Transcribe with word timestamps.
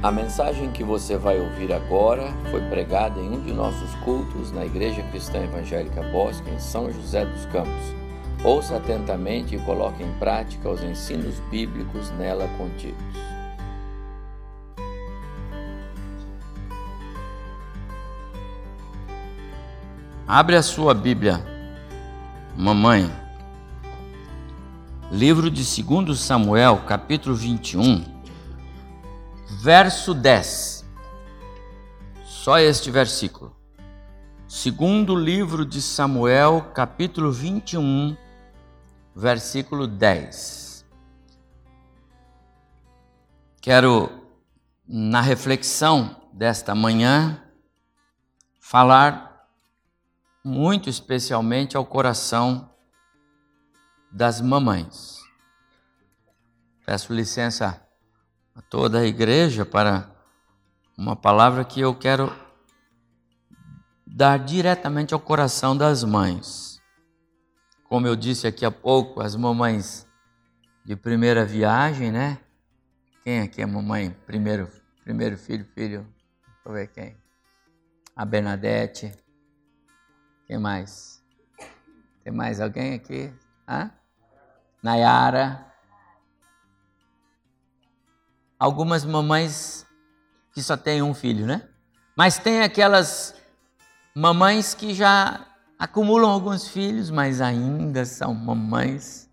A 0.00 0.12
mensagem 0.12 0.70
que 0.70 0.84
você 0.84 1.16
vai 1.16 1.40
ouvir 1.40 1.72
agora 1.72 2.32
foi 2.52 2.60
pregada 2.68 3.18
em 3.18 3.30
um 3.30 3.40
de 3.40 3.52
nossos 3.52 3.92
cultos 4.04 4.52
na 4.52 4.64
Igreja 4.64 5.02
Cristã 5.10 5.42
Evangélica 5.42 6.00
Bosque, 6.12 6.48
em 6.50 6.58
São 6.60 6.88
José 6.92 7.24
dos 7.24 7.44
Campos. 7.46 7.96
Ouça 8.44 8.76
atentamente 8.76 9.56
e 9.56 9.58
coloque 9.58 10.04
em 10.04 10.12
prática 10.20 10.70
os 10.70 10.84
ensinos 10.84 11.40
bíblicos 11.50 12.12
nela 12.12 12.46
contidos. 12.56 12.96
Abre 20.28 20.54
a 20.54 20.62
sua 20.62 20.94
Bíblia, 20.94 21.44
mamãe. 22.56 23.10
Livro 25.10 25.50
de 25.50 25.64
2 25.82 26.16
Samuel, 26.20 26.82
capítulo 26.86 27.34
21 27.34 28.17
verso 29.48 30.14
10. 30.14 30.84
Só 32.24 32.58
este 32.58 32.90
versículo. 32.90 33.56
Segundo 34.46 35.14
livro 35.14 35.64
de 35.64 35.80
Samuel, 35.80 36.70
capítulo 36.74 37.32
21, 37.32 38.16
versículo 39.14 39.86
10. 39.86 40.86
Quero, 43.60 44.10
na 44.86 45.20
reflexão 45.20 46.16
desta 46.32 46.74
manhã, 46.74 47.42
falar 48.60 49.48
muito 50.44 50.88
especialmente 50.88 51.76
ao 51.76 51.84
coração 51.84 52.70
das 54.10 54.40
mamães. 54.40 55.18
Peço 56.86 57.12
licença 57.12 57.86
a 58.58 58.62
toda 58.62 58.98
a 58.98 59.06
igreja 59.06 59.64
para 59.64 60.10
uma 60.96 61.14
palavra 61.14 61.64
que 61.64 61.80
eu 61.80 61.94
quero 61.94 62.34
dar 64.04 64.36
diretamente 64.36 65.14
ao 65.14 65.20
coração 65.20 65.76
das 65.76 66.02
mães. 66.02 66.82
Como 67.84 68.08
eu 68.08 68.16
disse 68.16 68.48
aqui 68.48 68.64
há 68.66 68.70
pouco, 68.70 69.20
as 69.20 69.36
mamães 69.36 70.08
de 70.84 70.96
primeira 70.96 71.44
viagem, 71.44 72.10
né? 72.10 72.40
Quem 73.22 73.42
aqui 73.42 73.62
é 73.62 73.66
mamãe? 73.66 74.10
Primeiro, 74.26 74.68
primeiro 75.04 75.38
filho, 75.38 75.64
filho. 75.64 76.00
Deixa 76.44 76.60
eu 76.64 76.72
ver 76.72 76.88
quem. 76.88 77.16
A 78.16 78.24
Bernadette. 78.24 79.12
Quem 80.48 80.58
mais? 80.58 81.22
Tem 82.24 82.32
mais 82.32 82.60
alguém 82.60 82.94
aqui? 82.94 83.32
Hã? 83.68 83.92
Nayara 84.82 85.67
algumas 88.58 89.04
mamães 89.04 89.86
que 90.52 90.62
só 90.62 90.76
têm 90.76 91.02
um 91.02 91.14
filho, 91.14 91.46
né? 91.46 91.68
Mas 92.16 92.38
tem 92.38 92.62
aquelas 92.62 93.34
mamães 94.14 94.74
que 94.74 94.92
já 94.92 95.46
acumulam 95.78 96.30
alguns 96.30 96.66
filhos, 96.66 97.10
mas 97.10 97.40
ainda 97.40 98.04
são 98.04 98.34
mamães. 98.34 99.30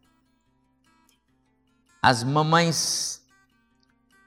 As 2.01 2.23
mamães 2.23 3.23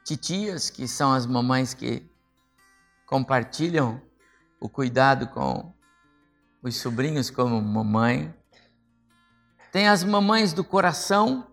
titias, 0.04 0.68
que 0.68 0.88
são 0.88 1.12
as 1.12 1.26
mamães 1.26 1.74
que 1.74 2.02
compartilham 3.06 4.02
o 4.58 4.68
cuidado 4.68 5.28
com 5.28 5.72
os 6.62 6.76
sobrinhos 6.76 7.30
como 7.30 7.60
mamãe. 7.62 8.34
Tem 9.70 9.86
as 9.86 10.02
mamães 10.02 10.52
do 10.52 10.64
coração, 10.64 11.46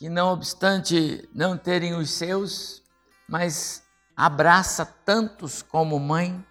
que 0.00 0.08
não 0.08 0.32
obstante 0.32 1.28
não 1.30 1.58
terem 1.58 1.94
os 1.94 2.08
seus, 2.08 2.82
mas 3.28 3.82
abraça 4.16 4.86
tantos 4.86 5.60
como 5.60 6.00
mãe. 6.00 6.42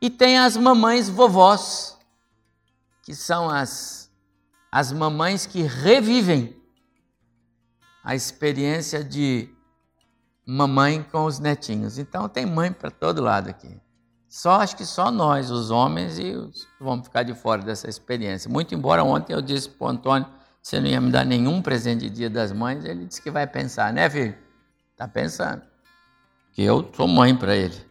E 0.00 0.08
tem 0.08 0.38
as 0.38 0.56
mamães 0.56 1.08
vovós, 1.08 1.98
que 3.02 3.16
são 3.16 3.50
as, 3.50 4.08
as 4.70 4.92
mamães 4.92 5.44
que 5.44 5.62
revivem 5.62 6.56
a 8.04 8.14
experiência 8.14 9.02
de 9.02 9.52
mamãe 10.46 11.02
com 11.02 11.24
os 11.24 11.40
netinhos. 11.40 11.98
Então 11.98 12.28
tem 12.28 12.46
mãe 12.46 12.72
para 12.72 12.92
todo 12.92 13.20
lado 13.20 13.50
aqui. 13.50 13.76
Só 14.28 14.60
acho 14.60 14.76
que 14.76 14.86
só 14.86 15.10
nós, 15.10 15.50
os 15.50 15.72
homens, 15.72 16.16
e 16.16 16.30
os, 16.30 16.64
vamos 16.80 17.06
ficar 17.06 17.24
de 17.24 17.34
fora 17.34 17.60
dessa 17.60 17.90
experiência. 17.90 18.48
Muito 18.48 18.72
embora 18.72 19.02
ontem 19.02 19.32
eu 19.32 19.42
disse 19.42 19.68
para 19.68 19.84
o 19.84 19.90
Antônio 19.90 20.35
você 20.66 20.80
não 20.80 20.88
ia 20.88 21.00
me 21.00 21.12
dar 21.12 21.24
nenhum 21.24 21.62
presente 21.62 22.10
de 22.10 22.10
dia 22.10 22.28
das 22.28 22.50
mães, 22.50 22.84
ele 22.84 23.06
disse 23.06 23.22
que 23.22 23.30
vai 23.30 23.46
pensar, 23.46 23.92
né, 23.92 24.10
filho? 24.10 24.36
Está 24.90 25.06
pensando. 25.06 25.62
Que 26.50 26.60
eu 26.64 26.92
sou 26.92 27.06
mãe 27.06 27.36
para 27.36 27.54
ele. 27.54 27.88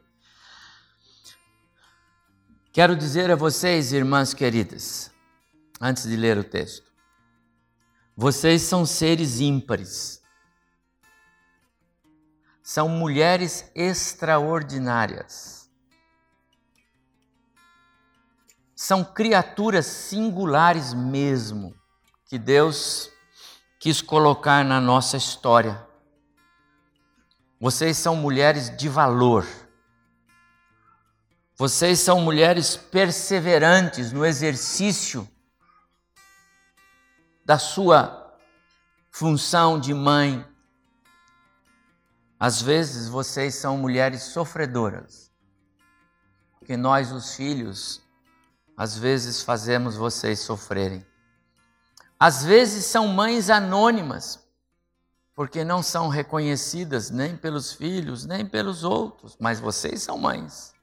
Quero 2.74 2.94
dizer 2.94 3.31
a 3.31 3.36
vocês, 3.38 3.94
irmãs 3.94 4.34
queridas, 4.34 5.09
antes 5.80 6.03
de 6.03 6.18
ler 6.18 6.38
o 6.38 6.44
texto, 6.44 6.91
vocês 8.13 8.63
são 8.63 8.86
seres 8.86 9.40
ímpares. 9.40 10.22
São 12.62 12.90
mulheres 12.90 13.72
extraordinárias. 13.74 15.72
São 18.75 19.02
criaturas 19.02 19.86
singulares 19.86 20.94
mesmo 20.94 21.74
que 22.25 22.38
Deus 22.40 23.12
quis 23.80 24.02
colocar 24.02 24.66
na 24.66 24.81
nossa 24.81 25.16
história. 25.16 25.86
Vocês 27.59 27.97
são 27.97 28.16
mulheres 28.16 28.75
de 28.75 28.90
valor. 28.90 29.46
Vocês 31.56 32.00
são 32.00 32.19
mulheres 32.19 32.75
perseverantes 32.75 34.12
no 34.12 34.25
exercício 34.25 35.28
da 37.46 37.59
sua 37.59 38.36
função 39.12 39.80
de 39.80 39.94
mãe. 39.94 40.46
Às 42.40 42.62
vezes 42.62 43.07
vocês 43.07 43.56
são 43.56 43.78
mulheres 43.78 44.24
sofredoras, 44.24 45.31
porque 46.59 46.75
nós, 46.75 47.12
os 47.12 47.36
filhos, 47.36 48.02
às 48.75 48.97
vezes 48.97 49.42
fazemos 49.42 49.96
vocês 49.96 50.40
sofrerem. 50.40 51.06
Às 52.19 52.45
vezes 52.45 52.85
são 52.85 53.07
mães 53.07 53.49
anônimas, 53.49 54.39
porque 55.33 55.65
não 55.65 55.83
são 55.83 56.07
reconhecidas 56.07 57.09
nem 57.09 57.35
pelos 57.35 57.73
filhos, 57.73 58.25
nem 58.25 58.45
pelos 58.45 58.85
outros, 58.85 59.35
mas 59.37 59.59
vocês 59.59 60.01
são 60.01 60.17
mães. 60.17 60.73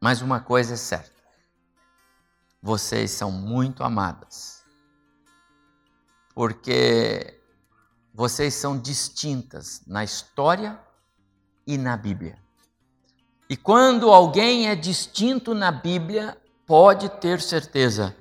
Mas 0.00 0.22
uma 0.22 0.40
coisa 0.40 0.74
é 0.74 0.76
certa: 0.76 1.22
vocês 2.60 3.12
são 3.12 3.30
muito 3.30 3.84
amadas, 3.84 4.64
porque 6.34 7.40
vocês 8.12 8.54
são 8.54 8.76
distintas 8.76 9.82
na 9.86 10.02
história 10.02 10.80
e 11.64 11.78
na 11.78 11.96
Bíblia. 11.96 12.49
E 13.50 13.56
quando 13.56 14.12
alguém 14.12 14.68
é 14.68 14.76
distinto 14.76 15.54
na 15.56 15.72
Bíblia, 15.72 16.40
pode 16.64 17.08
ter 17.08 17.40
certeza, 17.40 18.16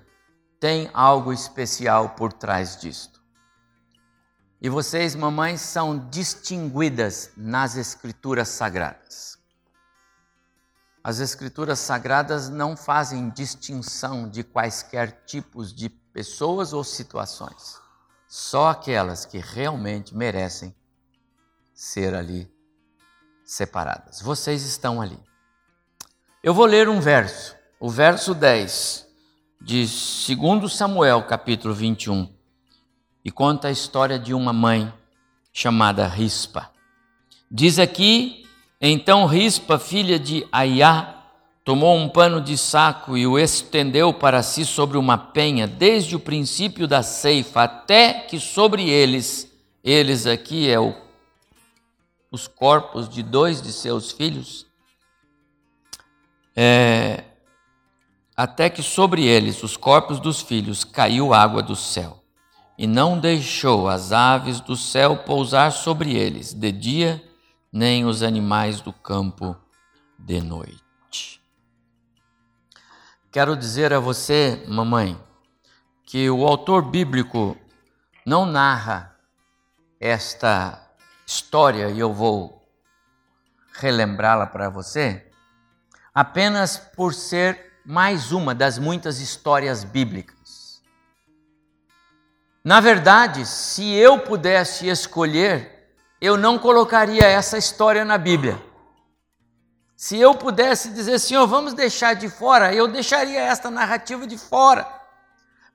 tem 0.60 0.90
algo 0.92 1.32
especial 1.32 2.16
por 2.16 2.34
trás 2.34 2.76
disto. 2.82 3.22
E 4.60 4.68
vocês, 4.70 5.14
mamães, 5.14 5.62
são 5.62 6.10
distinguidas 6.10 7.30
nas 7.38 7.78
Escrituras 7.78 8.48
Sagradas. 8.48 9.38
As 11.04 11.20
Escrituras 11.20 11.78
Sagradas 11.78 12.50
não 12.50 12.76
fazem 12.76 13.30
distinção 13.30 14.28
de 14.28 14.44
quaisquer 14.44 15.26
tipos 15.28 15.72
de 15.72 15.90
pessoas 15.90 16.74
ou 16.74 16.84
situações, 16.84 17.80
só 18.28 18.70
aquelas 18.70 19.28
que 19.28 19.38
realmente 19.38 20.18
merecem 20.18 20.76
ser 21.72 22.16
ali 22.16 22.52
separadas. 23.50 24.22
Vocês 24.22 24.64
estão 24.64 25.02
ali. 25.02 25.18
Eu 26.44 26.54
vou 26.54 26.68
ler 26.68 26.88
um 26.88 27.02
verso, 27.02 27.56
o 27.80 27.90
verso 27.90 28.36
10 28.36 29.08
de 29.60 29.88
2 30.36 30.72
Samuel, 30.72 31.24
capítulo 31.24 31.74
21, 31.74 32.30
e 33.26 33.32
conta 33.32 33.68
a 33.68 33.72
história 33.72 34.20
de 34.20 34.36
uma 34.36 34.54
mãe 34.54 34.94
chamada 35.52 36.08
Rispa. 36.08 36.70
Diz 37.50 37.80
aqui: 37.80 38.48
então 38.80 39.26
Rispa, 39.26 39.80
filha 39.80 40.20
de 40.20 40.48
Aiá, 40.52 41.24
tomou 41.66 41.98
um 41.98 42.08
pano 42.08 42.40
de 42.40 42.56
saco 42.56 43.18
e 43.18 43.26
o 43.26 43.40
estendeu 43.40 44.14
para 44.14 44.44
si 44.44 44.64
sobre 44.64 44.96
uma 44.96 45.18
penha, 45.18 45.66
desde 45.66 46.16
o 46.16 46.20
princípio 46.20 46.88
da 46.88 47.02
ceifa 47.02 47.64
até 47.64 48.14
que 48.14 48.40
sobre 48.40 48.88
eles, 48.88 49.52
eles 49.84 50.28
aqui 50.28 50.70
é 50.70 50.80
o 50.80 51.09
os 52.32 52.48
corpos 52.48 53.10
de 53.10 53.24
dois 53.24 53.62
de 53.62 53.72
seus 53.72 54.12
filhos, 54.12 54.66
é, 56.56 57.24
até 58.36 58.70
que 58.70 58.82
sobre 58.82 59.26
eles, 59.26 59.64
os 59.64 59.76
corpos 59.76 60.20
dos 60.20 60.42
filhos, 60.42 60.84
caiu 60.84 61.34
água 61.34 61.62
do 61.62 61.76
céu. 61.76 62.18
e 62.78 62.88
não 62.88 63.20
deixou 63.20 63.90
as 63.90 64.14
aves 64.14 64.62
do 64.62 64.74
céu 64.74 65.18
pousar 65.18 65.70
sobre 65.74 66.16
eles 66.16 66.54
de 66.54 66.72
dia, 66.72 67.22
nem 67.70 68.06
os 68.06 68.24
animais 68.24 68.80
do 68.80 68.94
campo 68.94 69.54
de 70.18 70.40
noite. 70.40 71.42
Quero 73.30 73.58
dizer 73.58 73.92
a 73.92 74.00
você, 74.00 74.64
mamãe, 74.66 75.20
que 76.06 76.30
o 76.30 76.48
autor 76.48 76.82
bíblico 76.90 77.58
não 78.26 78.46
narra 78.46 79.14
esta 80.00 80.89
história 81.30 81.90
e 81.92 82.00
eu 82.00 82.12
vou 82.12 82.60
relembrá-la 83.74 84.48
para 84.48 84.68
você 84.68 85.32
apenas 86.12 86.76
por 86.76 87.14
ser 87.14 87.80
mais 87.86 88.32
uma 88.32 88.56
das 88.56 88.80
muitas 88.80 89.20
histórias 89.20 89.84
bíblicas. 89.84 90.82
Na 92.64 92.82
verdade, 92.82 93.46
se 93.46 93.94
eu 93.94 94.18
pudesse 94.18 94.88
escolher, 94.88 95.94
eu 96.20 96.36
não 96.36 96.58
colocaria 96.58 97.26
essa 97.26 97.60
história 97.60 98.04
na 98.04 98.18
Bíblia. 98.18 98.60
Se 99.96 100.18
eu 100.18 100.34
pudesse 100.34 100.90
dizer, 100.90 101.20
Senhor, 101.20 101.46
vamos 101.46 101.74
deixar 101.74 102.16
de 102.16 102.28
fora, 102.28 102.74
eu 102.74 102.88
deixaria 102.88 103.40
esta 103.40 103.70
narrativa 103.70 104.26
de 104.26 104.38
fora. 104.38 104.99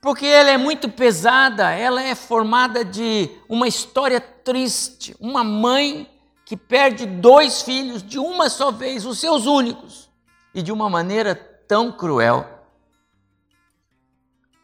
Porque 0.04 0.26
ela 0.26 0.50
é 0.50 0.58
muito 0.58 0.90
pesada, 0.90 1.70
ela 1.70 2.02
é 2.02 2.14
formada 2.14 2.84
de 2.84 3.30
uma 3.48 3.66
história 3.66 4.20
triste. 4.20 5.16
Uma 5.18 5.42
mãe 5.42 6.06
que 6.44 6.58
perde 6.58 7.06
dois 7.06 7.62
filhos 7.62 8.02
de 8.02 8.18
uma 8.18 8.50
só 8.50 8.70
vez, 8.70 9.06
os 9.06 9.18
seus 9.18 9.46
únicos, 9.46 10.10
e 10.54 10.60
de 10.60 10.70
uma 10.70 10.90
maneira 10.90 11.34
tão 11.34 11.90
cruel. 11.90 12.46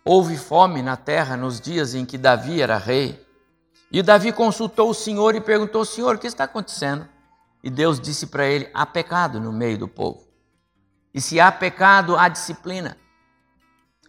Houve 0.04 0.36
fome 0.36 0.82
na 0.82 0.94
terra 0.98 1.38
nos 1.38 1.58
dias 1.58 1.94
em 1.94 2.04
que 2.04 2.18
Davi 2.18 2.60
era 2.60 2.76
rei. 2.76 3.26
E 3.90 4.02
Davi 4.02 4.32
consultou 4.32 4.90
o 4.90 4.94
Senhor 4.94 5.34
e 5.34 5.40
perguntou: 5.40 5.86
Senhor, 5.86 6.16
o 6.16 6.18
que 6.18 6.26
está 6.26 6.44
acontecendo? 6.44 7.08
E 7.64 7.70
Deus 7.70 7.98
disse 7.98 8.26
para 8.26 8.44
ele: 8.46 8.68
há 8.74 8.84
pecado 8.84 9.40
no 9.40 9.54
meio 9.54 9.78
do 9.78 9.88
povo. 9.88 10.22
E 11.14 11.20
se 11.20 11.40
há 11.40 11.50
pecado, 11.50 12.14
há 12.14 12.28
disciplina. 12.28 12.98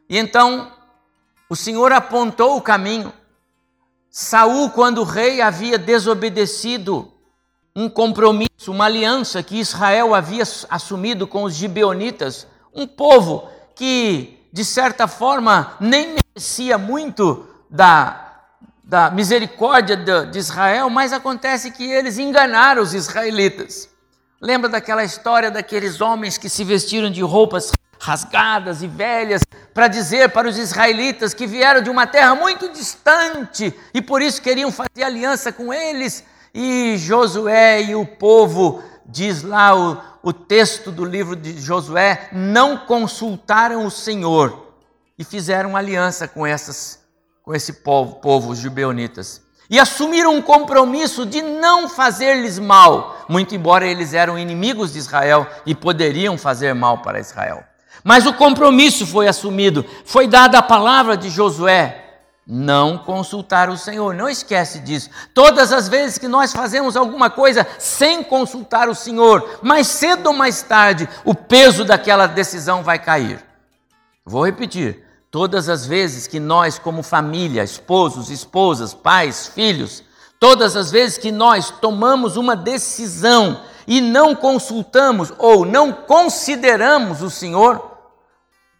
E 0.10 0.18
então 0.18 0.81
o 1.52 1.56
Senhor 1.58 1.92
apontou 1.92 2.56
o 2.56 2.62
caminho. 2.62 3.12
Saul, 4.10 4.70
quando 4.70 5.04
rei, 5.04 5.42
havia 5.42 5.78
desobedecido 5.78 7.12
um 7.76 7.90
compromisso, 7.90 8.72
uma 8.72 8.86
aliança 8.86 9.44
que 9.44 9.60
Israel 9.60 10.16
havia 10.16 10.44
assumido 10.70 11.28
com 11.28 11.44
os 11.44 11.54
gibeonitas, 11.54 12.48
um 12.74 12.88
povo 12.88 13.50
que 13.76 14.40
de 14.54 14.64
certa 14.64 15.10
forma, 15.10 15.76
nem 15.78 16.16
merecia 16.16 16.78
muito 16.78 17.46
da, 17.70 18.44
da 18.82 19.12
misericórdia 19.12 19.98
de, 19.98 20.28
de 20.28 20.40
Israel, 20.40 20.90
mas 20.90 21.12
acontece 21.12 21.72
que 21.72 21.84
eles 21.84 22.18
enganaram 22.18 22.82
os 22.82 22.94
israelitas. 22.94 23.90
Lembra 24.40 24.70
daquela 24.70 25.04
história 25.04 25.52
daqueles 25.52 26.00
homens 26.00 26.38
que 26.38 26.48
se 26.48 26.64
vestiram 26.64 27.12
de 27.12 27.22
roupas 27.22 27.74
rasgadas 28.02 28.82
e 28.82 28.88
velhas 28.88 29.44
para 29.76 29.88
dizer 29.88 30.30
para 30.30 30.50
os 30.50 30.58
israelitas 30.58 31.36
que 31.36 31.46
vieram 31.46 31.84
de 31.84 31.90
uma 31.90 32.08
terra 32.08 32.34
muito 32.34 32.68
distante 32.70 33.72
e 33.94 34.02
por 34.02 34.24
isso 34.24 34.42
queriam 34.42 34.72
fazer 34.72 35.04
aliança 35.04 35.52
com 35.52 35.72
eles? 35.72 36.24
E 36.52 36.98
Josué 36.98 37.84
e 37.84 37.96
o 37.96 38.04
povo, 38.04 38.84
diz 39.06 39.44
lá 39.44 39.78
o, 39.78 40.02
o 40.24 40.34
texto 40.34 40.92
do 40.92 41.06
livro 41.06 41.36
de 41.36 41.62
Josué, 41.62 42.28
não 42.32 42.76
consultaram 42.76 43.86
o 43.86 43.92
Senhor 43.92 44.74
e 45.18 45.24
fizeram 45.24 45.78
aliança 45.78 46.28
com, 46.28 46.46
essas, 46.46 47.04
com 47.44 47.54
esse 47.54 47.72
povo, 47.74 48.16
povo, 48.16 48.50
os 48.50 48.58
gibeonitas. 48.58 49.44
E 49.70 49.80
assumiram 49.80 50.36
um 50.36 50.42
compromisso 50.42 51.24
de 51.24 51.42
não 51.42 51.88
fazer-lhes 51.88 52.58
mal, 52.58 53.26
muito 53.30 53.56
embora 53.56 53.86
eles 53.86 54.14
eram 54.14 54.40
inimigos 54.40 54.92
de 54.92 54.98
Israel 54.98 55.48
e 55.66 55.76
poderiam 55.76 56.38
fazer 56.38 56.74
mal 56.74 56.98
para 56.98 57.20
Israel. 57.20 57.64
Mas 58.04 58.26
o 58.26 58.34
compromisso 58.34 59.06
foi 59.06 59.28
assumido, 59.28 59.86
foi 60.06 60.28
dada 60.28 60.58
a 60.58 60.64
palavra 60.64 61.16
de 61.16 61.30
Josué, 61.30 62.02
não 62.46 62.98
consultar 62.98 63.70
o 63.70 63.78
Senhor. 63.78 64.14
Não 64.16 64.28
esquece 64.28 64.80
disso. 64.80 65.10
Todas 65.34 65.72
as 65.72 65.88
vezes 65.88 66.18
que 66.18 66.28
nós 66.28 66.52
fazemos 66.52 66.98
alguma 66.98 67.30
coisa 67.30 67.66
sem 67.78 68.24
consultar 68.24 68.90
o 68.90 68.96
Senhor, 68.96 69.60
mais 69.62 69.88
cedo 69.88 70.28
ou 70.28 70.34
mais 70.34 70.62
tarde, 70.62 71.08
o 71.24 71.36
peso 71.36 71.86
daquela 71.86 72.28
decisão 72.28 72.84
vai 72.84 73.00
cair. 73.00 73.44
Vou 74.26 74.46
repetir. 74.46 75.06
Todas 75.30 75.70
as 75.70 75.86
vezes 75.86 76.28
que 76.28 76.42
nós, 76.42 76.78
como 76.78 77.02
família, 77.02 77.64
esposos, 77.64 78.30
esposas, 78.30 78.94
pais, 78.94 79.48
filhos, 79.48 80.04
todas 80.38 80.76
as 80.76 80.92
vezes 80.92 81.18
que 81.18 81.32
nós 81.32 81.70
tomamos 81.70 82.36
uma 82.36 82.54
decisão 82.54 83.62
e 83.88 84.02
não 84.02 84.36
consultamos 84.36 85.34
ou 85.38 85.66
não 85.66 85.92
consideramos 85.92 87.22
o 87.22 87.30
Senhor, 87.30 87.92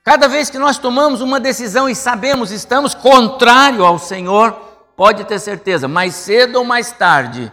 Cada 0.04 0.28
vez 0.28 0.50
que 0.50 0.58
nós 0.58 0.80
tomamos 0.80 1.22
uma 1.22 1.40
decisão 1.40 1.88
e 1.88 1.96
sabemos 1.96 2.52
estamos 2.52 2.96
contrário 2.96 3.86
ao 3.86 4.00
Senhor, 4.00 4.54
pode 4.96 5.24
ter 5.26 5.40
certeza, 5.40 5.88
mais 5.88 6.16
cedo 6.16 6.58
ou 6.58 6.66
mais 6.66 6.92
tarde, 6.92 7.52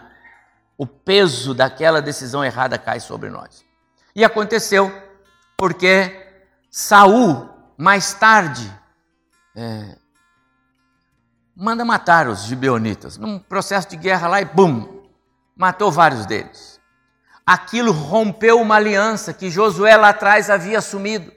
o 0.75 0.87
peso 0.87 1.53
daquela 1.53 2.01
decisão 2.01 2.43
errada 2.43 2.77
cai 2.79 2.99
sobre 2.99 3.29
nós. 3.29 3.63
E 4.15 4.25
aconteceu 4.25 4.91
porque 5.55 6.27
Saul, 6.71 7.47
mais 7.77 8.13
tarde, 8.13 8.71
é, 9.55 9.95
manda 11.55 11.85
matar 11.85 12.27
os 12.27 12.45
gibeonitas. 12.45 13.15
Num 13.17 13.37
processo 13.37 13.89
de 13.89 13.95
guerra 13.95 14.27
lá 14.27 14.41
e 14.41 14.45
bum, 14.45 15.03
matou 15.55 15.91
vários 15.91 16.25
deles. 16.25 16.78
Aquilo 17.49 17.91
rompeu 17.91 18.61
uma 18.61 18.75
aliança 18.75 19.33
que 19.33 19.49
Josué 19.49 19.97
lá 19.97 20.09
atrás 20.09 20.51
havia 20.51 20.77
assumido. 20.77 21.33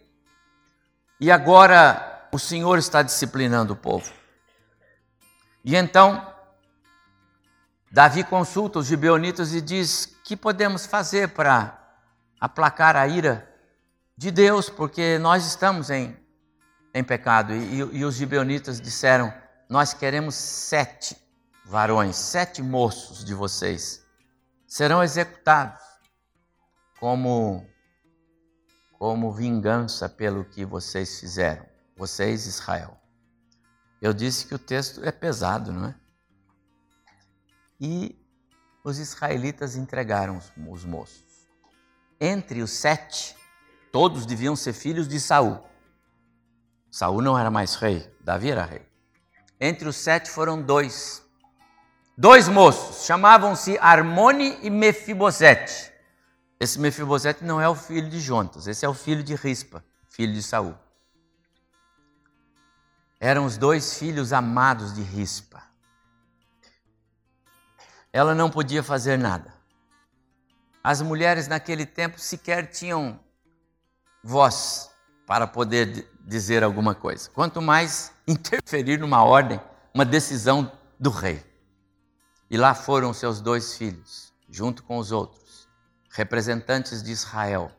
E 1.19 1.31
agora 1.31 2.29
o 2.31 2.39
Senhor 2.39 2.77
está 2.77 3.01
disciplinando 3.01 3.73
o 3.73 3.77
povo. 3.77 4.13
E 5.65 5.75
então, 5.75 6.31
Davi 7.91 8.23
consulta 8.25 8.79
os 8.79 8.89
gibeonitas 8.89 9.55
e 9.55 9.63
diz: 9.63 10.05
que 10.23 10.37
podemos 10.37 10.85
fazer 10.85 11.31
para 11.31 11.83
aplacar 12.39 12.95
a 12.95 13.09
ira 13.09 13.51
de 14.15 14.31
Deus, 14.31 14.69
porque 14.69 15.19
nós 15.19 15.47
estamos 15.47 15.89
em, 15.89 16.15
em 16.93 17.03
pecado. 17.03 17.55
E, 17.55 17.79
e 17.79 18.05
os 18.05 18.17
gibeonitas 18.17 18.83
disseram: 18.83 19.33
Nós 19.67 19.95
queremos 19.95 20.35
sete 20.35 21.17
varões, 21.65 22.17
sete 22.17 22.61
moços 22.61 23.25
de 23.25 23.33
vocês, 23.33 24.05
serão 24.67 25.03
executados 25.03 25.92
como 27.03 27.67
como 28.93 29.33
vingança 29.33 30.09
pelo 30.09 30.45
que 30.45 30.65
vocês 30.65 31.19
fizeram, 31.19 31.67
vocês, 31.97 32.47
Israel. 32.47 32.97
Eu 34.01 34.13
disse 34.13 34.47
que 34.47 34.55
o 34.55 34.59
texto 34.59 35.05
é 35.05 35.11
pesado, 35.11 35.73
não 35.73 35.89
é? 35.89 35.95
E 37.81 38.17
os 38.85 39.01
israelitas 39.01 39.75
entregaram 39.75 40.41
os 40.69 40.85
moços. 40.85 41.49
Entre 42.21 42.63
os 42.63 42.71
sete, 42.71 43.37
todos 43.91 44.25
deviam 44.25 44.55
ser 44.55 44.73
filhos 44.73 45.09
de 45.09 45.19
Saul. 45.19 45.59
Saul 46.89 47.21
não 47.21 47.37
era 47.37 47.51
mais 47.51 47.75
rei, 47.75 48.09
Davi 48.21 48.53
era 48.53 48.65
rei. 48.65 48.87
Entre 49.61 49.89
os 49.89 49.97
sete 49.97 50.31
foram 50.31 50.63
dois. 50.63 51.21
Dois 52.17 52.49
moços, 52.49 53.05
chamavam-se 53.05 53.77
Armone 53.79 54.57
e 54.63 54.71
Mefibosete. 54.71 55.92
Esse 56.63 56.79
Mefibosete 56.79 57.43
não 57.43 57.61
é 57.61 57.69
o 57.69 57.75
filho 57.75 58.09
de 58.09 58.21
Jontas, 58.21 58.69
esse 58.69 58.87
é 58.87 58.89
o 58.89 58.95
filho 58.95 59.21
de 59.21 59.35
Rispa, 59.35 59.85
filho 60.09 60.33
de 60.33 60.41
Saul. 60.41 60.77
Eram 63.19 63.45
os 63.45 63.59
dois 63.59 63.99
filhos 63.99 64.33
amados 64.33 64.95
de 64.95 65.03
Rispa. 65.03 65.61
Ela 68.13 68.33
não 68.33 68.49
podia 68.49 68.81
fazer 68.81 69.19
nada. 69.19 69.53
As 70.85 71.03
mulheres 71.03 71.49
naquele 71.49 71.85
tempo 71.85 72.21
sequer 72.21 72.71
tinham 72.71 73.19
voz 74.23 74.89
para 75.27 75.49
poder 75.49 76.09
dizer 76.21 76.63
alguma 76.63 76.95
coisa. 76.95 77.29
Quanto 77.31 77.61
mais 77.61 78.13
interferir 78.25 79.01
numa 79.01 79.25
ordem, 79.25 79.61
uma 79.93 80.05
decisão 80.05 80.71
do 80.97 81.11
rei. 81.11 81.45
E 82.49 82.57
lá 82.57 82.73
foram 82.73 83.13
seus 83.13 83.41
dois 83.41 83.77
filhos, 83.77 84.33
junto 84.49 84.85
com 84.85 84.99
os 84.99 85.11
outros 85.11 85.42
representantes 86.13 87.03
de 87.03 87.11
Israel 87.11 87.71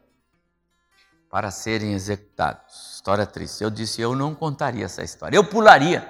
para 1.30 1.52
serem 1.52 1.94
executados. 1.94 2.96
História 2.96 3.26
triste. 3.26 3.64
Eu 3.64 3.70
disse, 3.70 4.02
eu 4.02 4.16
não 4.16 4.36
contaria 4.36 4.86
essa 4.86 5.04
história, 5.04 5.38
eu 5.38 5.44
pularia. 5.44 6.08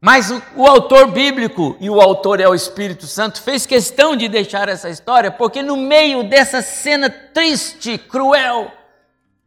Mas 0.00 0.30
o, 0.30 0.40
o, 0.54 0.66
autor 0.66 1.10
bíblico, 1.10 1.76
e 1.80 1.90
o 1.90 2.00
autor 2.00 2.40
é 2.40 2.48
o 2.48 2.54
Espírito 2.54 3.06
Santo, 3.06 3.42
fez 3.42 3.66
questão 3.66 4.14
de 4.14 4.28
deixar 4.28 4.68
essa 4.68 4.88
história, 4.88 5.30
porque 5.30 5.62
no 5.62 5.76
meio 5.76 6.28
dessa 6.28 6.62
cena 6.62 7.10
triste, 7.10 7.98
cruel, 7.98 8.70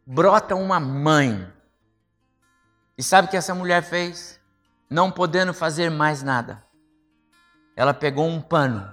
brota 0.06 0.54
uma 0.54 0.78
mãe. 0.78 1.50
E 2.98 3.02
sabe 3.02 3.28
o 3.28 3.30
que 3.30 3.36
essa 3.36 3.54
mulher 3.54 3.82
fez? 3.82 4.42
não 4.92 5.10
podendo 5.10 5.54
fazer 5.54 5.90
mais 5.90 6.22
nada, 6.22 6.62
ela 7.74 7.94
pegou 7.94 8.26
um 8.26 8.40
pano, 8.40 8.92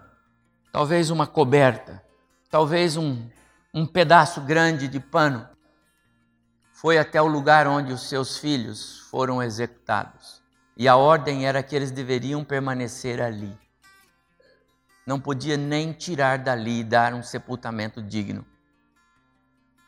talvez 0.71 1.09
uma 1.09 1.27
coberta, 1.27 2.01
talvez 2.49 2.97
um, 2.97 3.29
um 3.73 3.85
pedaço 3.85 4.41
grande 4.41 4.87
de 4.87 4.99
pano, 4.99 5.47
foi 6.73 6.97
até 6.97 7.21
o 7.21 7.27
lugar 7.27 7.67
onde 7.67 7.91
os 7.91 8.07
seus 8.07 8.37
filhos 8.37 8.99
foram 9.11 9.43
executados. 9.43 10.41
E 10.75 10.87
a 10.87 10.95
ordem 10.95 11.45
era 11.45 11.61
que 11.61 11.75
eles 11.75 11.91
deveriam 11.91 12.43
permanecer 12.43 13.21
ali. 13.21 13.55
Não 15.05 15.19
podia 15.19 15.57
nem 15.57 15.91
tirar 15.91 16.37
dali 16.39 16.79
e 16.79 16.83
dar 16.83 17.13
um 17.13 17.21
sepultamento 17.21 18.01
digno. 18.01 18.45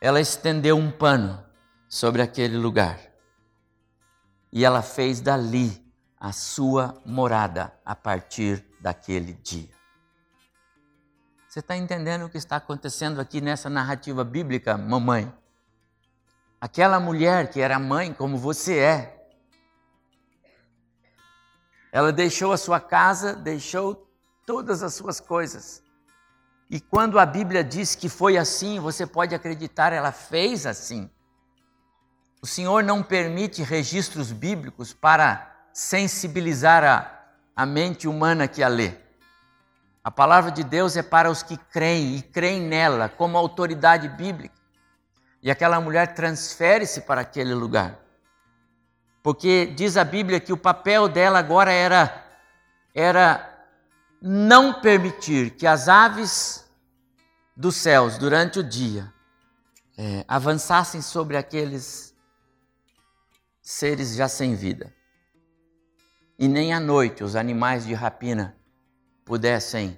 Ela 0.00 0.20
estendeu 0.20 0.76
um 0.76 0.90
pano 0.90 1.42
sobre 1.88 2.20
aquele 2.20 2.58
lugar. 2.58 2.98
E 4.52 4.64
ela 4.64 4.82
fez 4.82 5.20
dali 5.20 5.82
a 6.20 6.30
sua 6.30 7.00
morada 7.06 7.72
a 7.84 7.96
partir 7.96 8.64
daquele 8.80 9.32
dia. 9.32 9.81
Você 11.52 11.58
está 11.58 11.76
entendendo 11.76 12.24
o 12.24 12.30
que 12.30 12.38
está 12.38 12.56
acontecendo 12.56 13.20
aqui 13.20 13.38
nessa 13.38 13.68
narrativa 13.68 14.24
bíblica, 14.24 14.78
mamãe? 14.78 15.30
Aquela 16.58 16.98
mulher 16.98 17.50
que 17.50 17.60
era 17.60 17.78
mãe, 17.78 18.10
como 18.14 18.38
você 18.38 18.78
é, 18.78 19.28
ela 21.92 22.10
deixou 22.10 22.54
a 22.54 22.56
sua 22.56 22.80
casa, 22.80 23.34
deixou 23.34 24.10
todas 24.46 24.82
as 24.82 24.94
suas 24.94 25.20
coisas. 25.20 25.82
E 26.70 26.80
quando 26.80 27.18
a 27.18 27.26
Bíblia 27.26 27.62
diz 27.62 27.94
que 27.94 28.08
foi 28.08 28.38
assim, 28.38 28.80
você 28.80 29.06
pode 29.06 29.34
acreditar, 29.34 29.92
ela 29.92 30.10
fez 30.10 30.64
assim. 30.64 31.10
O 32.40 32.46
Senhor 32.46 32.82
não 32.82 33.02
permite 33.02 33.62
registros 33.62 34.32
bíblicos 34.32 34.94
para 34.94 35.66
sensibilizar 35.70 36.82
a, 36.82 37.24
a 37.54 37.66
mente 37.66 38.08
humana 38.08 38.48
que 38.48 38.62
a 38.62 38.68
lê. 38.68 39.01
A 40.04 40.10
palavra 40.10 40.50
de 40.50 40.64
Deus 40.64 40.96
é 40.96 41.02
para 41.02 41.30
os 41.30 41.42
que 41.42 41.56
creem 41.56 42.16
e 42.16 42.22
creem 42.22 42.60
nela 42.60 43.08
como 43.08 43.38
autoridade 43.38 44.08
bíblica. 44.08 44.54
E 45.40 45.50
aquela 45.50 45.80
mulher 45.80 46.14
transfere-se 46.14 47.02
para 47.02 47.20
aquele 47.20 47.54
lugar. 47.54 48.00
Porque 49.22 49.66
diz 49.66 49.96
a 49.96 50.04
Bíblia 50.04 50.40
que 50.40 50.52
o 50.52 50.56
papel 50.56 51.08
dela 51.08 51.38
agora 51.38 51.70
era 51.70 52.20
era 52.94 53.48
não 54.20 54.80
permitir 54.80 55.50
que 55.50 55.66
as 55.66 55.88
aves 55.88 56.68
dos 57.56 57.76
céus 57.76 58.18
durante 58.18 58.58
o 58.58 58.64
dia 58.64 59.12
é, 59.96 60.24
avançassem 60.28 61.00
sobre 61.00 61.36
aqueles 61.36 62.14
seres 63.60 64.14
já 64.14 64.28
sem 64.28 64.54
vida. 64.54 64.92
E 66.38 66.48
nem 66.48 66.72
à 66.74 66.80
noite 66.80 67.22
os 67.22 67.36
animais 67.36 67.86
de 67.86 67.94
rapina 67.94 68.56
pudessem 69.32 69.96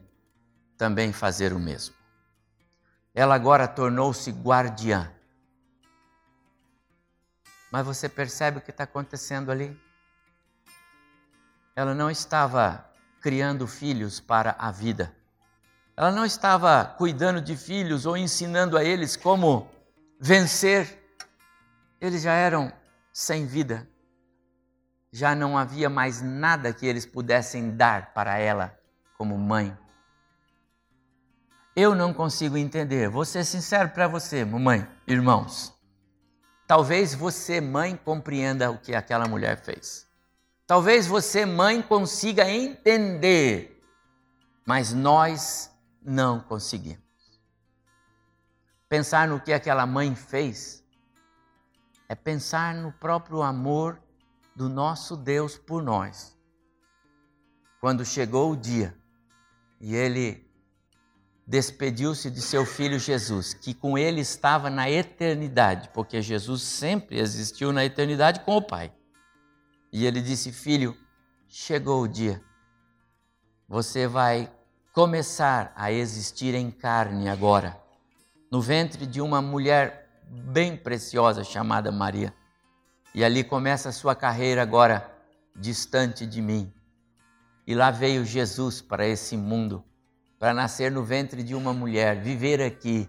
também 0.78 1.12
fazer 1.12 1.52
o 1.52 1.58
mesmo. 1.58 1.92
Ela 3.12 3.34
agora 3.34 3.66
tornou-se 3.66 4.30
guardiã 4.30 5.12
mas 7.68 7.84
você 7.84 8.08
percebe 8.08 8.58
o 8.58 8.60
que 8.60 8.70
está 8.70 8.84
acontecendo 8.84 9.50
ali? 9.50 9.76
Ela 11.74 11.96
não 11.96 12.08
estava 12.08 12.88
criando 13.20 13.66
filhos 13.66 14.20
para 14.20 14.54
a 14.56 14.70
vida. 14.70 15.12
Ela 15.96 16.12
não 16.12 16.24
estava 16.24 16.84
cuidando 16.84 17.40
de 17.40 17.56
filhos 17.56 18.06
ou 18.06 18.16
ensinando 18.16 18.78
a 18.78 18.84
eles 18.84 19.16
como 19.16 19.68
vencer. 20.20 21.04
Eles 22.00 22.22
já 22.22 22.34
eram 22.34 22.72
sem 23.12 23.44
vida. 23.44 23.88
Já 25.10 25.34
não 25.34 25.58
havia 25.58 25.90
mais 25.90 26.22
nada 26.22 26.72
que 26.72 26.86
eles 26.86 27.04
pudessem 27.04 27.76
dar 27.76 28.14
para 28.14 28.38
ela 28.38 28.83
como 29.16 29.38
mãe. 29.38 29.76
Eu 31.76 31.94
não 31.94 32.12
consigo 32.12 32.56
entender. 32.56 33.08
Vou 33.08 33.24
ser 33.24 33.44
sincero 33.44 33.90
para 33.90 34.06
você, 34.06 34.44
mamãe, 34.44 34.86
irmãos. 35.06 35.74
Talvez 36.66 37.14
você, 37.14 37.60
mãe, 37.60 37.96
compreenda 37.96 38.70
o 38.70 38.78
que 38.78 38.94
aquela 38.94 39.26
mulher 39.26 39.60
fez. 39.62 40.08
Talvez 40.66 41.06
você, 41.06 41.44
mãe, 41.44 41.82
consiga 41.82 42.48
entender, 42.48 43.84
mas 44.64 44.92
nós 44.92 45.70
não 46.02 46.40
conseguimos. 46.40 47.04
Pensar 48.88 49.28
no 49.28 49.40
que 49.40 49.52
aquela 49.52 49.84
mãe 49.84 50.14
fez 50.14 50.82
é 52.08 52.14
pensar 52.14 52.74
no 52.74 52.92
próprio 52.92 53.42
amor 53.42 54.00
do 54.54 54.68
nosso 54.68 55.16
Deus 55.16 55.58
por 55.58 55.82
nós. 55.82 56.38
Quando 57.80 58.04
chegou 58.04 58.52
o 58.52 58.56
dia 58.56 58.96
e 59.86 59.94
ele 59.94 60.50
despediu-se 61.46 62.30
de 62.30 62.40
seu 62.40 62.64
filho 62.64 62.98
Jesus, 62.98 63.52
que 63.52 63.74
com 63.74 63.98
ele 63.98 64.22
estava 64.22 64.70
na 64.70 64.90
eternidade, 64.90 65.90
porque 65.92 66.22
Jesus 66.22 66.62
sempre 66.62 67.18
existiu 67.18 67.70
na 67.70 67.84
eternidade 67.84 68.40
com 68.40 68.56
o 68.56 68.62
Pai. 68.62 68.90
E 69.92 70.06
ele 70.06 70.22
disse: 70.22 70.50
Filho, 70.50 70.96
chegou 71.46 72.00
o 72.00 72.08
dia, 72.08 72.42
você 73.68 74.06
vai 74.06 74.50
começar 74.90 75.70
a 75.76 75.92
existir 75.92 76.54
em 76.54 76.70
carne 76.70 77.28
agora, 77.28 77.78
no 78.50 78.62
ventre 78.62 79.04
de 79.04 79.20
uma 79.20 79.42
mulher 79.42 80.08
bem 80.26 80.78
preciosa 80.78 81.44
chamada 81.44 81.92
Maria. 81.92 82.34
E 83.14 83.22
ali 83.22 83.44
começa 83.44 83.90
a 83.90 83.92
sua 83.92 84.14
carreira 84.14 84.62
agora 84.62 85.14
distante 85.54 86.24
de 86.24 86.40
mim. 86.40 86.72
E 87.66 87.74
lá 87.74 87.90
veio 87.90 88.24
Jesus 88.24 88.80
para 88.80 89.06
esse 89.06 89.36
mundo 89.36 89.84
para 90.44 90.52
nascer 90.52 90.92
no 90.92 91.02
ventre 91.02 91.42
de 91.42 91.54
uma 91.54 91.72
mulher, 91.72 92.20
viver 92.20 92.60
aqui 92.60 93.08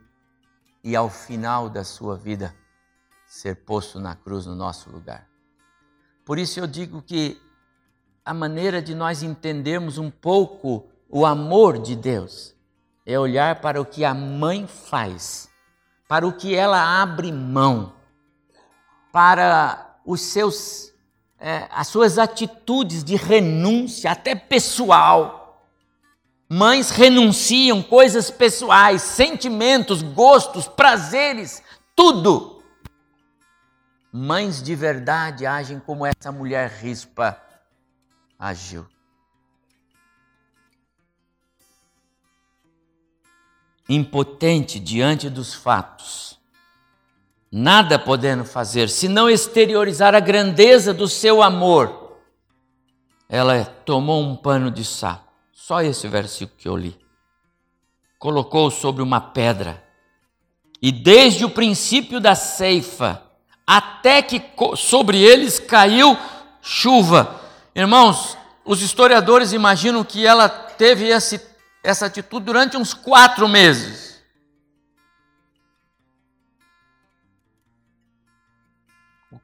e 0.81 0.95
ao 0.95 1.09
final 1.09 1.69
da 1.69 1.83
sua 1.83 2.15
vida 2.15 2.55
ser 3.27 3.55
posto 3.65 3.99
na 3.99 4.15
cruz 4.15 4.45
no 4.45 4.55
nosso 4.55 4.89
lugar. 4.89 5.27
Por 6.23 6.39
isso 6.39 6.61
eu 6.61 6.65
digo 6.65 7.01
que 7.01 7.41
a 8.23 8.33
maneira 8.33 8.81
de 8.81 8.95
nós 8.95 9.21
entendermos 9.21 9.97
um 9.97 10.09
pouco 10.09 10.87
o 11.09 11.25
amor 11.25 11.77
de 11.77 11.93
Deus 11.93 12.55
é 13.05 13.19
olhar 13.19 13.59
para 13.59 13.81
o 13.81 13.85
que 13.85 14.05
a 14.05 14.13
mãe 14.13 14.65
faz, 14.65 15.49
para 16.07 16.25
o 16.25 16.31
que 16.31 16.55
ela 16.55 17.01
abre 17.01 17.33
mão, 17.33 17.93
para 19.11 19.99
os 20.05 20.21
seus, 20.21 20.93
é, 21.45 21.67
as 21.71 21.87
suas 21.87 22.17
atitudes 22.17 23.03
de 23.03 23.15
renúncia, 23.15 24.11
até 24.11 24.33
pessoal 24.33 25.45
Mães 26.47 26.91
renunciam 26.91 27.81
coisas 27.81 28.29
pessoais, 28.29 29.01
sentimentos, 29.01 30.03
gostos, 30.03 30.67
prazeres, 30.67 31.63
tudo. 31.95 32.63
Mães 34.11 34.61
de 34.61 34.75
verdade 34.75 35.45
agem 35.45 35.79
como 35.79 36.05
essa 36.05 36.31
mulher 36.31 36.69
rispa 36.69 37.41
agiu. 38.37 38.85
Impotente 43.89 44.79
diante 44.79 45.29
dos 45.29 45.53
fatos, 45.53 46.34
nada 47.57 47.97
podendo 47.97 48.43
fazer, 48.43 48.89
senão 48.89 49.29
exteriorizar 49.29 50.13
a 50.13 50.19
grandeza 50.19 50.93
do 50.93 51.07
seu 51.07 51.41
amor, 51.41 52.17
ela 53.29 53.63
tomou 53.63 54.21
um 54.21 54.35
pano 54.35 54.69
de 54.69 54.83
saco 54.83 55.31
só 55.53 55.81
esse 55.81 56.05
versículo 56.05 56.59
que 56.59 56.67
eu 56.67 56.75
li. 56.75 56.99
Colocou 58.19 58.69
sobre 58.69 59.01
uma 59.01 59.21
pedra. 59.21 59.81
E 60.81 60.91
desde 60.91 61.45
o 61.45 61.49
princípio 61.49 62.19
da 62.19 62.35
ceifa, 62.35 63.23
até 63.65 64.21
que 64.21 64.43
sobre 64.75 65.17
eles 65.17 65.57
caiu 65.57 66.17
chuva. 66.61 67.39
Irmãos, 67.73 68.37
os 68.65 68.81
historiadores 68.81 69.53
imaginam 69.53 70.03
que 70.03 70.27
ela 70.27 70.49
teve 70.49 71.05
esse, 71.05 71.41
essa 71.81 72.07
atitude 72.07 72.45
durante 72.45 72.75
uns 72.75 72.93
quatro 72.93 73.47
meses. 73.47 74.14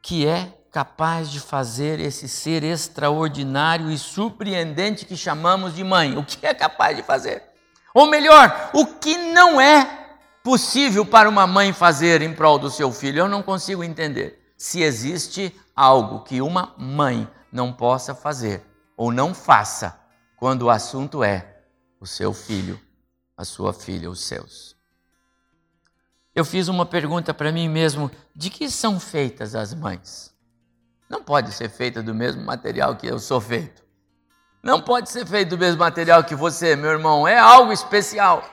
Que 0.01 0.25
é 0.25 0.57
capaz 0.71 1.29
de 1.29 1.39
fazer 1.39 1.99
esse 1.99 2.27
ser 2.27 2.63
extraordinário 2.63 3.91
e 3.91 3.97
surpreendente 3.97 5.05
que 5.05 5.17
chamamos 5.17 5.75
de 5.75 5.83
mãe? 5.83 6.17
O 6.17 6.23
que 6.23 6.45
é 6.45 6.53
capaz 6.53 6.95
de 6.95 7.03
fazer? 7.03 7.43
Ou 7.93 8.07
melhor, 8.07 8.71
o 8.73 8.85
que 8.85 9.17
não 9.17 9.59
é 9.59 10.17
possível 10.43 11.05
para 11.05 11.29
uma 11.29 11.45
mãe 11.45 11.73
fazer 11.73 12.21
em 12.21 12.33
prol 12.33 12.57
do 12.57 12.69
seu 12.69 12.91
filho? 12.91 13.19
Eu 13.19 13.29
não 13.29 13.43
consigo 13.43 13.83
entender. 13.83 14.53
Se 14.57 14.81
existe 14.81 15.53
algo 15.75 16.23
que 16.23 16.41
uma 16.41 16.73
mãe 16.77 17.27
não 17.51 17.73
possa 17.73 18.15
fazer 18.15 18.63
ou 18.95 19.11
não 19.11 19.33
faça 19.33 19.99
quando 20.37 20.63
o 20.63 20.69
assunto 20.69 21.23
é 21.23 21.63
o 21.99 22.07
seu 22.07 22.33
filho, 22.33 22.79
a 23.35 23.43
sua 23.43 23.73
filha, 23.73 24.09
os 24.09 24.23
seus. 24.23 24.75
Eu 26.33 26.45
fiz 26.45 26.67
uma 26.67 26.85
pergunta 26.85 27.33
para 27.33 27.51
mim 27.51 27.67
mesmo: 27.67 28.09
de 28.35 28.49
que 28.49 28.69
são 28.69 28.99
feitas 28.99 29.55
as 29.55 29.73
mães? 29.73 30.31
não 31.11 31.21
pode 31.21 31.51
ser 31.51 31.69
feita 31.69 32.01
do 32.01 32.15
mesmo 32.15 32.41
material 32.41 32.95
que 32.95 33.05
eu 33.05 33.19
sou 33.19 33.41
feito. 33.41 33.83
Não 34.63 34.81
pode 34.81 35.09
ser 35.09 35.27
feito 35.27 35.49
do 35.49 35.57
mesmo 35.57 35.79
material 35.79 36.23
que 36.23 36.33
você, 36.33 36.73
meu 36.75 36.89
irmão. 36.89 37.27
É 37.27 37.37
algo 37.37 37.73
especial. 37.73 38.43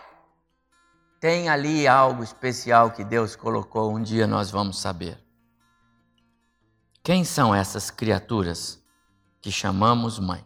Tem 1.20 1.48
ali 1.48 1.86
algo 1.86 2.22
especial 2.24 2.90
que 2.90 3.04
Deus 3.04 3.36
colocou. 3.36 3.94
Um 3.94 4.02
dia 4.02 4.26
nós 4.26 4.50
vamos 4.50 4.80
saber. 4.80 5.22
Quem 7.02 7.24
são 7.24 7.54
essas 7.54 7.90
criaturas 7.90 8.82
que 9.40 9.52
chamamos 9.52 10.18
mãe? 10.18 10.44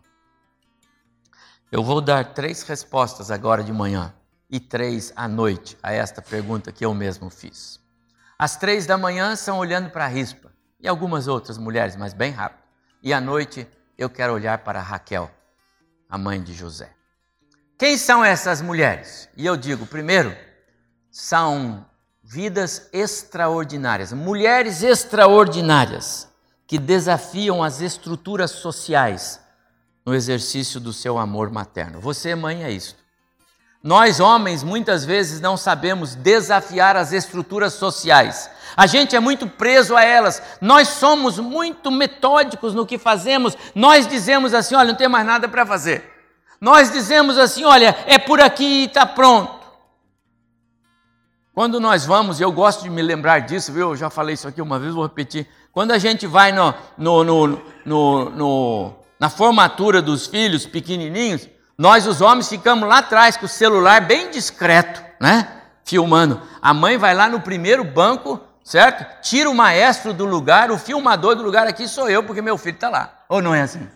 Eu 1.70 1.82
vou 1.82 2.02
dar 2.02 2.34
três 2.34 2.62
respostas 2.62 3.30
agora 3.30 3.64
de 3.64 3.72
manhã 3.72 4.14
e 4.52 4.60
três 4.60 5.14
à 5.16 5.26
noite 5.26 5.78
a 5.82 5.94
esta 5.94 6.20
pergunta 6.20 6.70
que 6.70 6.84
eu 6.84 6.92
mesmo 6.92 7.30
fiz. 7.30 7.80
As 8.38 8.54
três 8.54 8.84
da 8.84 8.98
manhã 8.98 9.34
são 9.34 9.58
olhando 9.58 9.88
para 9.88 10.04
a 10.04 10.08
rispa 10.08 10.52
e 10.78 10.86
algumas 10.86 11.26
outras 11.26 11.56
mulheres, 11.56 11.96
mas 11.96 12.12
bem 12.12 12.32
rápido. 12.32 12.62
E 13.02 13.14
à 13.14 13.20
noite 13.20 13.66
eu 13.96 14.10
quero 14.10 14.34
olhar 14.34 14.58
para 14.58 14.78
Raquel, 14.82 15.30
a 16.06 16.18
mãe 16.18 16.42
de 16.42 16.52
José. 16.52 16.92
Quem 17.78 17.96
são 17.96 18.22
essas 18.22 18.60
mulheres? 18.60 19.26
E 19.38 19.46
eu 19.46 19.56
digo, 19.56 19.86
primeiro, 19.86 20.36
são 21.10 21.86
vidas 22.22 22.90
extraordinárias, 22.92 24.12
mulheres 24.12 24.82
extraordinárias 24.82 26.28
que 26.66 26.78
desafiam 26.78 27.62
as 27.62 27.80
estruturas 27.80 28.50
sociais 28.50 29.40
no 30.04 30.14
exercício 30.14 30.78
do 30.78 30.92
seu 30.92 31.16
amor 31.16 31.50
materno. 31.50 32.00
Você, 32.00 32.34
mãe, 32.34 32.62
é 32.62 32.70
isto. 32.70 33.01
Nós, 33.82 34.20
homens, 34.20 34.62
muitas 34.62 35.04
vezes 35.04 35.40
não 35.40 35.56
sabemos 35.56 36.14
desafiar 36.14 36.96
as 36.96 37.12
estruturas 37.12 37.72
sociais. 37.72 38.48
A 38.76 38.86
gente 38.86 39.16
é 39.16 39.20
muito 39.20 39.48
preso 39.48 39.96
a 39.96 40.04
elas. 40.04 40.40
Nós 40.60 40.88
somos 40.88 41.38
muito 41.38 41.90
metódicos 41.90 42.74
no 42.74 42.86
que 42.86 42.96
fazemos. 42.96 43.56
Nós 43.74 44.06
dizemos 44.06 44.54
assim: 44.54 44.76
olha, 44.76 44.88
não 44.88 44.94
tem 44.94 45.08
mais 45.08 45.26
nada 45.26 45.48
para 45.48 45.66
fazer. 45.66 46.10
Nós 46.60 46.92
dizemos 46.92 47.36
assim: 47.36 47.64
olha, 47.64 47.96
é 48.06 48.18
por 48.18 48.40
aqui 48.40 48.82
e 48.82 48.84
está 48.84 49.04
pronto. 49.04 49.60
Quando 51.52 51.80
nós 51.80 52.06
vamos, 52.06 52.40
eu 52.40 52.50
gosto 52.50 52.82
de 52.82 52.88
me 52.88 53.02
lembrar 53.02 53.40
disso, 53.40 53.72
viu? 53.72 53.90
Eu 53.90 53.96
já 53.96 54.08
falei 54.08 54.34
isso 54.34 54.48
aqui 54.48 54.62
uma 54.62 54.78
vez, 54.78 54.94
vou 54.94 55.02
repetir. 55.02 55.46
Quando 55.70 55.90
a 55.90 55.98
gente 55.98 56.26
vai 56.26 56.50
no, 56.52 56.72
no, 56.96 57.24
no, 57.24 58.30
no, 58.30 58.94
na 59.18 59.28
formatura 59.28 60.00
dos 60.00 60.26
filhos 60.26 60.64
pequenininhos, 60.64 61.48
nós, 61.82 62.06
os 62.06 62.20
homens, 62.20 62.48
ficamos 62.48 62.88
lá 62.88 62.98
atrás 62.98 63.36
com 63.36 63.44
o 63.44 63.48
celular 63.48 64.02
bem 64.02 64.30
discreto, 64.30 65.04
né? 65.20 65.62
Filmando. 65.84 66.40
A 66.62 66.72
mãe 66.72 66.96
vai 66.96 67.12
lá 67.12 67.28
no 67.28 67.40
primeiro 67.40 67.82
banco, 67.82 68.40
certo? 68.62 69.04
Tira 69.20 69.50
o 69.50 69.54
maestro 69.54 70.14
do 70.14 70.24
lugar, 70.24 70.70
o 70.70 70.78
filmador 70.78 71.34
do 71.34 71.42
lugar 71.42 71.66
aqui 71.66 71.88
sou 71.88 72.08
eu, 72.08 72.22
porque 72.22 72.40
meu 72.40 72.56
filho 72.56 72.76
está 72.76 72.88
lá. 72.88 73.24
Ou 73.28 73.42
não 73.42 73.52
é 73.52 73.62
assim? 73.62 73.88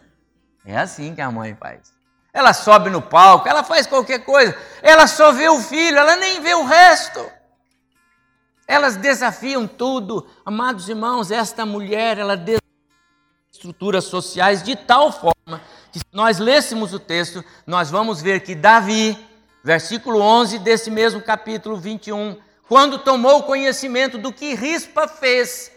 É 0.64 0.76
assim 0.76 1.14
que 1.14 1.20
a 1.20 1.30
mãe 1.30 1.54
faz. 1.54 1.92
Ela 2.32 2.52
sobe 2.52 2.90
no 2.90 3.00
palco, 3.00 3.48
ela 3.48 3.62
faz 3.62 3.86
qualquer 3.86 4.24
coisa, 4.24 4.58
ela 4.82 5.06
só 5.06 5.30
vê 5.30 5.48
o 5.48 5.60
filho, 5.60 5.96
ela 5.96 6.16
nem 6.16 6.40
vê 6.40 6.54
o 6.54 6.64
resto. 6.64 7.24
Elas 8.66 8.96
desafiam 8.96 9.64
tudo. 9.64 10.26
Amados 10.44 10.88
irmãos, 10.88 11.30
esta 11.30 11.64
mulher, 11.64 12.18
ela 12.18 12.36
desafia 12.36 12.58
estruturas 13.52 14.06
sociais 14.06 14.60
de 14.60 14.74
tal 14.74 15.12
forma 15.12 15.35
que 15.96 16.00
se 16.00 16.04
nós 16.12 16.38
lêssemos 16.38 16.92
o 16.92 16.98
texto, 16.98 17.42
nós 17.66 17.90
vamos 17.90 18.20
ver 18.20 18.40
que 18.40 18.54
Davi, 18.54 19.16
versículo 19.64 20.20
11 20.20 20.58
desse 20.58 20.90
mesmo 20.90 21.22
capítulo 21.22 21.78
21, 21.78 22.36
quando 22.68 22.98
tomou 22.98 23.44
conhecimento 23.44 24.18
do 24.18 24.30
que 24.30 24.54
Rispa 24.54 25.08
fez, 25.08 25.72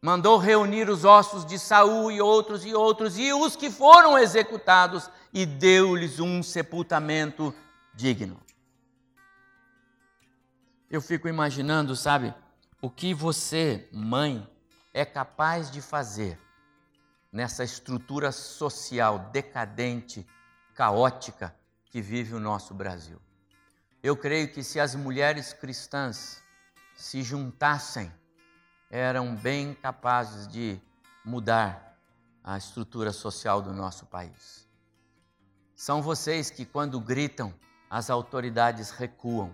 mandou 0.00 0.38
reunir 0.38 0.88
os 0.88 1.04
ossos 1.04 1.44
de 1.44 1.58
Saul 1.58 2.12
e 2.12 2.20
outros 2.20 2.64
e 2.64 2.74
outros 2.74 3.18
e 3.18 3.32
os 3.32 3.56
que 3.56 3.70
foram 3.70 4.16
executados 4.16 5.10
e 5.32 5.44
deu-lhes 5.44 6.20
um 6.20 6.40
sepultamento 6.40 7.52
digno. 7.92 8.38
Eu 10.88 11.00
fico 11.00 11.26
imaginando, 11.26 11.96
sabe, 11.96 12.32
o 12.80 12.88
que 12.88 13.12
você, 13.12 13.88
mãe, 13.90 14.46
é 14.92 15.04
capaz 15.04 15.72
de 15.72 15.80
fazer 15.80 16.38
nessa 17.34 17.64
estrutura 17.64 18.30
social 18.30 19.18
decadente, 19.32 20.24
caótica 20.72 21.52
que 21.90 22.00
vive 22.00 22.32
o 22.32 22.38
nosso 22.38 22.72
Brasil. 22.72 23.20
Eu 24.00 24.16
creio 24.16 24.52
que 24.52 24.62
se 24.62 24.78
as 24.78 24.94
mulheres 24.94 25.52
cristãs 25.52 26.40
se 26.94 27.24
juntassem, 27.24 28.12
eram 28.88 29.34
bem 29.34 29.74
capazes 29.74 30.46
de 30.46 30.80
mudar 31.24 31.98
a 32.44 32.56
estrutura 32.56 33.12
social 33.12 33.60
do 33.60 33.72
nosso 33.72 34.06
país. 34.06 34.68
São 35.74 36.00
vocês 36.00 36.50
que, 36.50 36.64
quando 36.64 37.00
gritam, 37.00 37.52
as 37.90 38.10
autoridades 38.10 38.90
recuam. 38.90 39.52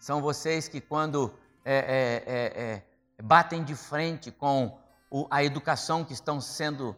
São 0.00 0.20
vocês 0.20 0.66
que, 0.66 0.80
quando 0.80 1.32
é, 1.64 1.76
é, 1.76 2.24
é, 2.26 2.62
é 3.18 3.22
batem 3.22 3.62
de 3.62 3.76
frente 3.76 4.32
com 4.32 4.79
a 5.30 5.42
educação 5.42 6.04
que, 6.04 6.12
estão 6.12 6.40
sendo, 6.40 6.96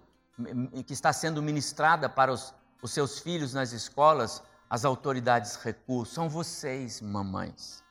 que 0.87 0.93
está 0.93 1.13
sendo 1.13 1.43
ministrada 1.43 2.09
para 2.09 2.33
os, 2.33 2.55
os 2.83 2.91
seus 2.93 3.19
filhos 3.19 3.55
nas 3.55 3.73
escolas, 3.73 4.43
as 4.69 4.85
autoridades 4.85 5.57
recuam. 5.57 6.05
São 6.05 6.29
vocês, 6.29 7.01
mamães. 7.01 7.83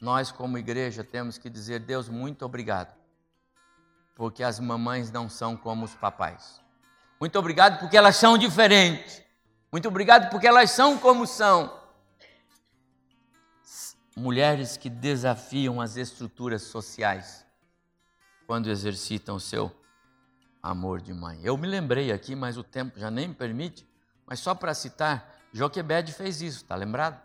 Nós, 0.00 0.30
como 0.30 0.58
igreja, 0.58 1.02
temos 1.02 1.38
que 1.38 1.50
dizer: 1.50 1.80
Deus, 1.80 2.08
muito 2.08 2.44
obrigado, 2.44 2.94
porque 4.14 4.42
as 4.42 4.58
mamães 4.60 5.10
não 5.10 5.28
são 5.28 5.56
como 5.56 5.84
os 5.84 5.94
papais. 5.94 6.60
Muito 7.20 7.38
obrigado 7.38 7.78
porque 7.78 7.96
elas 7.96 8.16
são 8.16 8.36
diferentes. 8.36 9.22
Muito 9.70 9.88
obrigado 9.88 10.28
porque 10.30 10.46
elas 10.46 10.70
são 10.70 10.98
como 10.98 11.26
são. 11.26 11.80
Mulheres 14.14 14.76
que 14.76 14.90
desafiam 14.90 15.80
as 15.80 15.96
estruturas 15.96 16.62
sociais 16.62 17.46
quando 18.46 18.70
exercitam 18.70 19.36
o 19.36 19.40
seu 19.40 19.74
amor 20.62 21.00
de 21.00 21.12
mãe. 21.12 21.40
Eu 21.42 21.56
me 21.56 21.66
lembrei 21.66 22.12
aqui, 22.12 22.34
mas 22.34 22.56
o 22.56 22.62
tempo 22.62 22.98
já 22.98 23.10
nem 23.10 23.28
me 23.28 23.34
permite, 23.34 23.86
mas 24.26 24.40
só 24.40 24.54
para 24.54 24.74
citar, 24.74 25.36
Joquebed 25.52 26.12
fez 26.12 26.40
isso, 26.40 26.58
está 26.58 26.74
lembrado? 26.74 27.20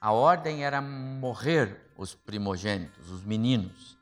A 0.00 0.12
ordem 0.12 0.64
era 0.64 0.80
morrer 0.80 1.90
os 1.96 2.14
primogênitos, 2.14 3.10
os 3.10 3.22
meninos, 3.22 3.98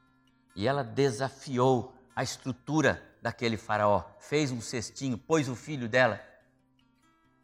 e 0.54 0.66
ela 0.66 0.84
desafiou 0.84 1.94
a 2.14 2.22
estrutura 2.22 3.02
daquele 3.20 3.56
faraó, 3.56 4.04
fez 4.18 4.50
um 4.50 4.60
cestinho, 4.60 5.18
pôs 5.18 5.48
o 5.48 5.56
filho 5.56 5.88
dela, 5.88 6.20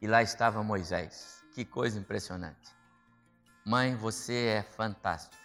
e 0.01 0.07
lá 0.07 0.23
estava 0.23 0.63
Moisés. 0.63 1.45
Que 1.53 1.65
coisa 1.65 1.99
impressionante. 1.99 2.71
Mãe, 3.67 3.97
você 3.97 4.47
é 4.47 4.63
fantástica. 4.63 5.37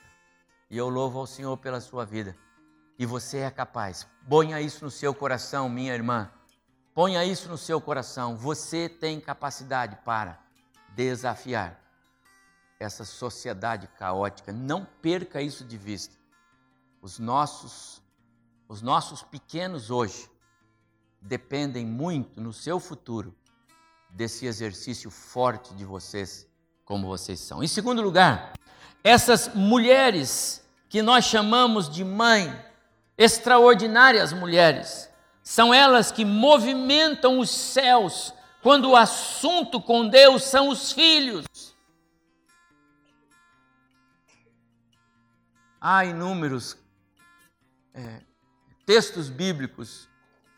E 0.69 0.77
eu 0.77 0.87
louvo 0.87 1.19
ao 1.19 1.27
Senhor 1.27 1.57
pela 1.57 1.81
sua 1.81 2.05
vida 2.05 2.35
e 2.97 3.05
você 3.05 3.39
é 3.39 3.51
capaz. 3.51 4.07
Ponha 4.27 4.61
isso 4.61 4.83
no 4.85 4.91
seu 4.91 5.13
coração, 5.13 5.69
minha 5.69 5.93
irmã. 5.93 6.29
Ponha 6.93 7.23
isso 7.25 7.49
no 7.49 7.57
seu 7.57 7.81
coração. 7.81 8.35
Você 8.35 8.87
tem 8.87 9.19
capacidade 9.19 9.97
para 10.05 10.39
desafiar 10.95 11.79
essa 12.79 13.03
sociedade 13.03 13.87
caótica. 13.97 14.51
Não 14.51 14.85
perca 15.01 15.41
isso 15.41 15.65
de 15.65 15.77
vista. 15.77 16.15
Os 17.01 17.19
nossos 17.19 18.01
os 18.67 18.81
nossos 18.81 19.21
pequenos 19.21 19.91
hoje 19.91 20.27
dependem 21.21 21.85
muito 21.85 22.41
no 22.41 22.51
seu 22.51 22.79
futuro 22.79 23.35
desse 24.09 24.47
exercício 24.47 25.11
forte 25.11 25.73
de 25.75 25.85
vocês 25.85 26.47
como 26.83 27.07
vocês 27.07 27.39
são. 27.39 27.63
Em 27.63 27.67
segundo 27.67 28.01
lugar, 28.01 28.53
essas 29.03 29.53
mulheres 29.53 30.63
que 30.89 31.01
nós 31.01 31.25
chamamos 31.25 31.89
de 31.89 32.03
mãe, 32.03 32.53
extraordinárias 33.17 34.33
mulheres. 34.33 35.09
São 35.43 35.73
elas 35.73 36.11
que 36.11 36.25
movimentam 36.25 37.39
os 37.39 37.49
céus 37.49 38.33
quando 38.61 38.89
o 38.89 38.95
assunto 38.95 39.79
com 39.79 40.07
Deus 40.07 40.43
são 40.43 40.69
os 40.69 40.91
filhos. 40.91 41.45
Há 45.79 46.03
inúmeros 46.03 46.75
é, 47.93 48.21
textos 48.85 49.29
bíblicos, 49.29 50.09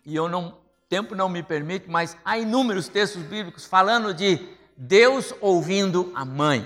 e 0.05 0.15
eu 0.15 0.29
não, 0.29 0.57
tempo 0.87 1.15
não 1.15 1.27
me 1.27 1.43
permite, 1.43 1.89
mas 1.89 2.17
há 2.23 2.37
inúmeros 2.37 2.87
textos 2.87 3.23
bíblicos 3.23 3.65
falando 3.65 4.13
de 4.13 4.55
Deus 4.77 5.33
ouvindo 5.41 6.11
a 6.15 6.23
mãe. 6.23 6.65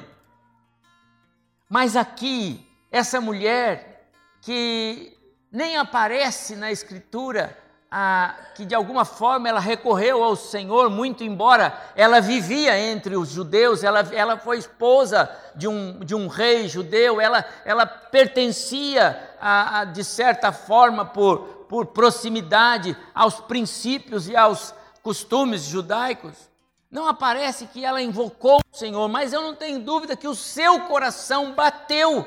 Mas 1.68 1.96
aqui, 1.96 2.68
essa 2.92 3.20
mulher 3.20 4.12
que 4.42 5.18
nem 5.52 5.78
aparece 5.78 6.56
na 6.56 6.72
Escritura 6.72 7.58
ah, 7.94 8.34
que 8.56 8.64
de 8.64 8.74
alguma 8.74 9.04
forma 9.04 9.50
ela 9.50 9.60
recorreu 9.60 10.24
ao 10.24 10.34
Senhor, 10.34 10.90
muito 10.90 11.26
embora 11.26 11.78
ela 11.94 12.22
vivia 12.22 12.80
entre 12.80 13.18
os 13.18 13.30
judeus, 13.30 13.84
ela, 13.84 14.00
ela 14.14 14.38
foi 14.38 14.60
esposa 14.60 15.30
de 15.54 15.68
um, 15.68 16.00
de 16.00 16.16
um 16.16 16.28
rei 16.28 16.70
judeu, 16.70 17.20
ela, 17.20 17.44
ela 17.66 17.86
pertencia, 17.86 19.30
a, 19.42 19.82
a, 19.82 19.86
de 19.86 20.06
certa 20.06 20.54
forma, 20.54 21.04
por, 21.04 21.40
por 21.68 21.88
proximidade 21.88 22.96
aos 23.14 23.42
princípios 23.42 24.30
e 24.30 24.38
aos 24.38 24.74
costumes 25.04 25.64
judaicos. 25.64 26.50
Não 26.90 27.08
aparece 27.08 27.66
que 27.68 27.84
ela 27.84 28.02
invocou 28.02 28.60
o 28.60 28.78
Senhor, 28.78 29.10
mas 29.10 29.34
eu 29.34 29.42
não 29.42 29.56
tenho 29.56 29.80
dúvida 29.80 30.16
que 30.16 30.28
o 30.28 30.36
seu 30.36 30.82
coração 30.82 31.54
bateu 31.54 32.26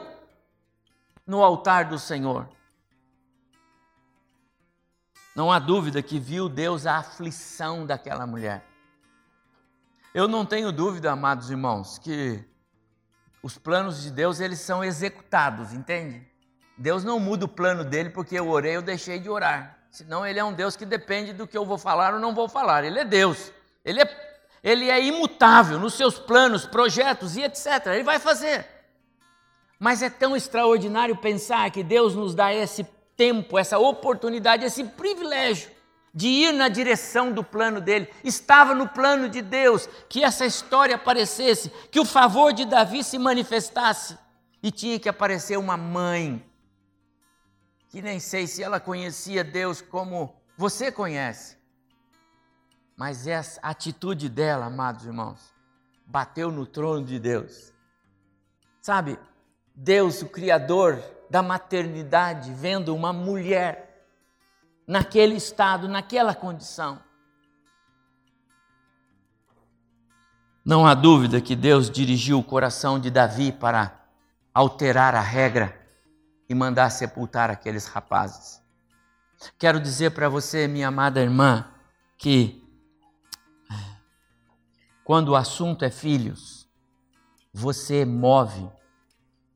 no 1.26 1.42
altar 1.42 1.86
do 1.86 1.98
Senhor. 1.98 2.46
Não 5.34 5.50
há 5.50 5.58
dúvida 5.58 6.00
que 6.00 6.20
viu 6.20 6.48
Deus 6.48 6.86
a 6.86 6.98
aflição 6.98 7.84
daquela 7.84 8.26
mulher. 8.26 8.64
Eu 10.14 10.28
não 10.28 10.46
tenho 10.46 10.70
dúvida, 10.70 11.10
amados 11.10 11.50
irmãos, 11.50 11.98
que 11.98 12.44
os 13.42 13.58
planos 13.58 14.02
de 14.02 14.12
Deus 14.12 14.38
eles 14.38 14.60
são 14.60 14.84
executados, 14.84 15.72
entende? 15.72 16.24
Deus 16.78 17.02
não 17.02 17.18
muda 17.18 17.46
o 17.46 17.48
plano 17.48 17.84
dele 17.84 18.10
porque 18.10 18.38
eu 18.38 18.48
orei 18.48 18.76
ou 18.76 18.82
deixei 18.82 19.18
de 19.18 19.28
orar. 19.28 19.76
Senão 19.90 20.24
ele 20.24 20.38
é 20.38 20.44
um 20.44 20.52
Deus 20.52 20.76
que 20.76 20.86
depende 20.86 21.32
do 21.32 21.46
que 21.46 21.58
eu 21.58 21.64
vou 21.64 21.78
falar 21.78 22.14
ou 22.14 22.20
não 22.20 22.34
vou 22.34 22.48
falar. 22.48 22.84
Ele 22.84 23.00
é 23.00 23.04
Deus. 23.04 23.52
Ele 23.84 24.00
é, 24.00 24.40
ele 24.62 24.88
é 24.88 25.04
imutável 25.04 25.78
nos 25.78 25.94
seus 25.94 26.18
planos, 26.18 26.64
projetos 26.64 27.36
e 27.36 27.42
etc. 27.42 27.86
Ele 27.86 28.04
vai 28.04 28.20
fazer. 28.20 28.66
Mas 29.78 30.00
é 30.00 30.08
tão 30.08 30.36
extraordinário 30.36 31.16
pensar 31.16 31.70
que 31.70 31.82
Deus 31.82 32.14
nos 32.14 32.34
dá 32.34 32.52
esse 32.54 32.86
tempo, 33.16 33.58
essa 33.58 33.78
oportunidade, 33.78 34.64
esse 34.64 34.84
privilégio 34.84 35.70
de 36.14 36.28
ir 36.28 36.52
na 36.52 36.68
direção 36.68 37.32
do 37.32 37.42
plano 37.42 37.80
dele. 37.80 38.08
Estava 38.22 38.74
no 38.74 38.88
plano 38.88 39.28
de 39.28 39.42
Deus 39.42 39.88
que 40.08 40.22
essa 40.22 40.46
história 40.46 40.94
aparecesse, 40.94 41.70
que 41.90 41.98
o 41.98 42.04
favor 42.04 42.52
de 42.52 42.64
Davi 42.64 43.02
se 43.02 43.18
manifestasse. 43.18 44.16
E 44.62 44.70
tinha 44.70 44.98
que 44.98 45.08
aparecer 45.08 45.58
uma 45.58 45.76
mãe 45.76 46.42
que 47.88 48.00
nem 48.02 48.18
sei 48.18 48.46
se 48.46 48.62
ela 48.62 48.80
conhecia 48.80 49.44
Deus 49.44 49.80
como 49.80 50.34
você 50.56 50.90
conhece. 50.90 51.56
Mas 52.96 53.26
essa 53.26 53.60
atitude 53.60 54.28
dela, 54.28 54.66
amados 54.66 55.04
irmãos, 55.04 55.52
bateu 56.06 56.50
no 56.50 56.66
trono 56.66 57.04
de 57.04 57.18
Deus. 57.18 57.72
Sabe, 58.80 59.18
Deus, 59.74 60.22
o 60.22 60.28
Criador 60.28 61.02
da 61.30 61.42
maternidade, 61.42 62.52
vendo 62.52 62.94
uma 62.94 63.12
mulher 63.12 64.06
naquele 64.86 65.34
estado, 65.34 65.88
naquela 65.88 66.34
condição. 66.34 67.00
Não 70.64 70.86
há 70.86 70.94
dúvida 70.94 71.40
que 71.40 71.54
Deus 71.54 71.90
dirigiu 71.90 72.38
o 72.38 72.44
coração 72.44 72.98
de 72.98 73.10
Davi 73.10 73.52
para 73.52 74.06
alterar 74.52 75.14
a 75.14 75.20
regra 75.20 75.78
e 76.48 76.54
mandar 76.54 76.90
sepultar 76.90 77.50
aqueles 77.50 77.86
rapazes. 77.86 78.62
Quero 79.58 79.78
dizer 79.78 80.10
para 80.12 80.28
você, 80.28 80.66
minha 80.66 80.88
amada 80.88 81.20
irmã, 81.20 81.70
que 82.16 82.62
quando 85.04 85.30
o 85.30 85.36
assunto 85.36 85.84
é 85.84 85.90
filhos, 85.90 86.66
você 87.52 88.06
move 88.06 88.66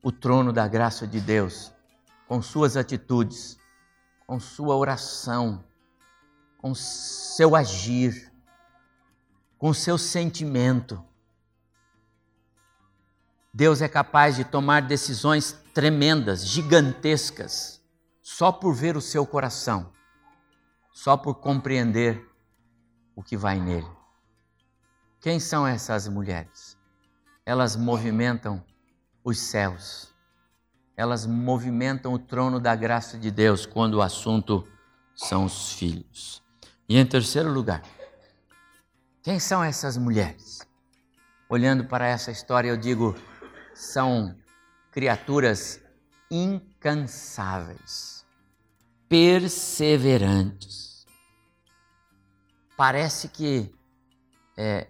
o 0.03 0.13
trono 0.13 0.53
da 0.53 0.67
graça 0.69 1.07
de 1.07 1.21
Deus 1.21 1.73
com 2.27 2.43
suas 2.43 2.77
atitudes, 2.77 3.59
com 4.27 4.39
sua 4.39 4.77
oração, 4.77 5.65
com 6.59 6.75
seu 6.75 7.57
agir, 7.57 8.31
com 9.57 9.73
seu 9.73 9.97
sentimento. 9.97 11.03
Deus 13.53 13.81
é 13.81 13.89
capaz 13.89 14.37
de 14.37 14.45
tomar 14.45 14.83
decisões 14.83 15.53
tremendas, 15.73 16.47
gigantescas, 16.47 17.83
só 18.23 18.53
por 18.53 18.75
ver 18.75 18.97
o 18.97 19.01
seu 19.01 19.27
coração, 19.27 19.91
só 20.93 21.17
por 21.17 21.37
compreender 21.37 22.25
o 23.17 23.23
que 23.23 23.37
vai 23.37 23.59
nele. 23.59 23.89
Quem 25.21 25.41
são 25.41 25.67
essas 25.67 26.07
mulheres? 26.07 26.77
Elas 27.45 27.75
movimentam 27.75 28.63
os 29.25 29.39
céus, 29.39 30.15
elas 30.97 31.27
movimentam 31.27 32.13
o 32.13 32.19
trono 32.19 32.59
da 32.59 32.75
graça 32.75 33.19
de 33.19 33.31
Deus 33.31 33.65
quando 33.67 33.95
o 33.95 34.03
assunto 34.03 34.67
são 35.15 35.45
os 35.45 35.73
filhos. 35.73 36.43
E 36.89 36.97
em 36.99 37.07
terceiro 37.07 37.53
lugar, 37.53 37.83
quem 39.23 39.39
são 39.39 39.63
essas 39.63 39.97
mulheres? 39.97 40.67
Olhando 41.49 41.85
para 41.85 42.07
essa 42.07 42.31
história, 42.31 42.69
eu 42.69 42.77
digo 42.77 43.15
são 43.75 44.37
criaturas 44.91 45.81
incansáveis, 46.31 48.27
perseverantes. 49.09 51.07
Parece 52.77 53.29
que 53.29 53.73
é, 54.57 54.89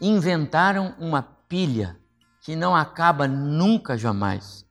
inventaram 0.00 0.94
uma 0.98 1.22
pilha 1.22 1.98
que 2.46 2.54
não 2.54 2.76
acaba 2.76 3.26
nunca 3.26 3.98
jamais. 3.98 4.64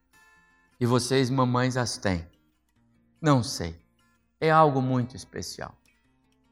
E 0.80 0.86
vocês, 0.86 1.30
mamães, 1.30 1.76
as 1.76 1.98
têm. 1.98 2.26
Não 3.22 3.44
sei. 3.44 3.78
É 4.40 4.50
algo 4.50 4.82
muito 4.82 5.18
especial. 5.18 5.78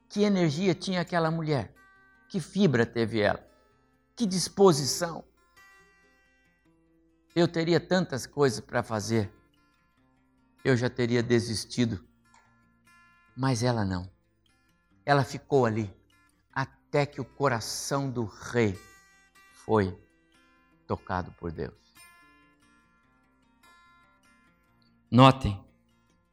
Que 0.10 0.24
energia 0.24 0.76
tinha 0.76 1.00
aquela 1.00 1.32
mulher? 1.32 1.74
Que 2.28 2.42
fibra 2.42 2.86
teve 2.86 3.22
ela? 3.22 3.42
Que 4.18 4.26
disposição? 4.26 5.24
Eu 7.34 7.48
teria 7.48 7.80
tantas 7.80 8.28
coisas 8.28 8.60
para 8.60 8.84
fazer. 8.84 9.34
Eu 10.62 10.76
já 10.76 10.90
teria 10.90 11.24
desistido. 11.24 12.06
Mas 13.34 13.64
ela 13.64 13.86
não. 13.86 14.12
Ela 15.06 15.24
ficou 15.24 15.66
ali 15.66 15.90
até 16.52 17.06
que 17.06 17.22
o 17.22 17.26
coração 17.26 18.12
do 18.12 18.26
rei 18.26 18.78
foi 19.54 19.98
tocado 20.96 21.32
por 21.40 21.52
Deus. 21.52 21.74
Notem, 25.10 25.64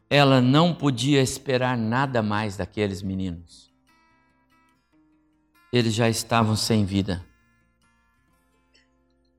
ela 0.09 0.41
não 0.41 0.75
podia 0.75 1.23
esperar 1.23 1.77
nada 1.77 2.23
mais 2.23 2.57
daqueles 2.57 3.03
meninos. 3.03 3.73
Eles 5.73 5.95
já 5.95 6.09
estavam 6.09 6.57
sem 6.57 6.85
vida 6.85 7.25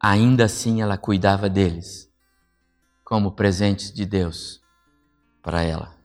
ainda 0.02 0.46
assim 0.46 0.82
ela 0.82 0.98
cuidava 0.98 1.48
deles 1.48 2.12
como 3.04 3.34
presentes 3.34 3.94
de 3.94 4.06
Deus 4.06 4.62
para 5.44 5.62
ela. 5.62 5.96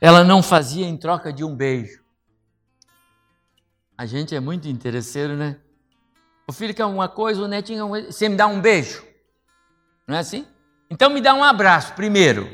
Ela 0.00 0.22
não 0.22 0.42
fazia 0.42 0.86
em 0.86 0.96
troca 0.96 1.32
de 1.32 1.42
um 1.42 1.54
beijo. 1.54 2.04
A 3.96 4.06
gente 4.06 4.34
é 4.34 4.40
muito 4.40 4.68
interesseiro, 4.68 5.36
né? 5.36 5.60
O 6.46 6.52
filho 6.52 6.74
quer 6.74 6.84
uma 6.84 7.08
coisa, 7.08 7.42
o 7.42 7.48
netinho 7.48 7.78
quer 7.78 7.84
uma 7.84 8.12
Você 8.12 8.28
me 8.28 8.36
dá 8.36 8.46
um 8.46 8.60
beijo? 8.60 9.04
Não 10.06 10.16
é 10.16 10.18
assim? 10.18 10.46
Então 10.90 11.10
me 11.10 11.20
dá 11.20 11.34
um 11.34 11.42
abraço 11.42 11.94
primeiro. 11.94 12.48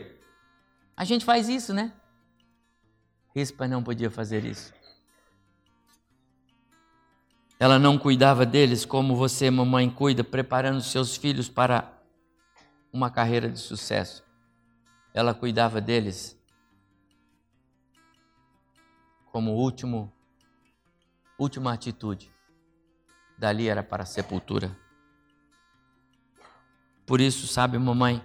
A 0.97 1.05
gente 1.05 1.25
faz 1.25 1.49
isso, 1.49 1.75
né? 1.75 1.93
Rispa 3.35 3.67
não 3.67 3.83
podia 3.83 4.11
fazer 4.11 4.45
isso. 4.45 4.73
Ela 7.59 7.79
não 7.79 7.99
cuidava 7.99 8.47
deles 8.47 8.85
como 8.85 9.15
você, 9.15 9.51
mamãe, 9.51 9.91
cuida, 9.91 10.25
preparando 10.25 10.81
seus 10.81 11.17
filhos 11.17 11.49
para 11.49 11.93
uma 12.93 13.11
carreira 13.11 13.51
de 13.51 13.59
sucesso. 13.59 14.25
Ela 15.13 15.35
cuidava 15.35 15.81
deles 15.81 16.39
como 19.31 19.53
último 19.53 20.13
última 21.39 21.73
atitude. 21.73 22.33
Dali 23.41 23.69
era 23.69 23.83
para 23.83 24.03
a 24.03 24.07
sepultura. 24.07 24.77
Por 27.07 27.23
isso, 27.23 27.47
sabe, 27.47 27.79
mamãe, 27.79 28.23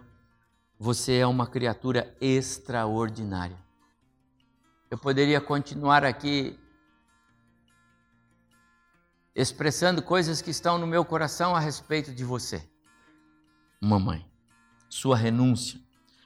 você 0.77 1.19
é 1.19 1.25
uma 1.25 1.47
criatura 1.47 2.13
extraordinária. 2.19 3.57
Eu 4.91 4.97
poderia 4.97 5.39
continuar 5.39 6.03
aqui 6.03 6.59
expressando 9.33 10.01
coisas 10.01 10.41
que 10.41 10.51
estão 10.51 10.77
no 10.77 10.85
meu 10.85 11.05
coração 11.05 11.55
a 11.55 11.61
respeito 11.61 12.13
de 12.13 12.25
você. 12.25 12.69
Mamãe, 13.79 14.29
sua 14.89 15.15
renúncia, 15.15 15.79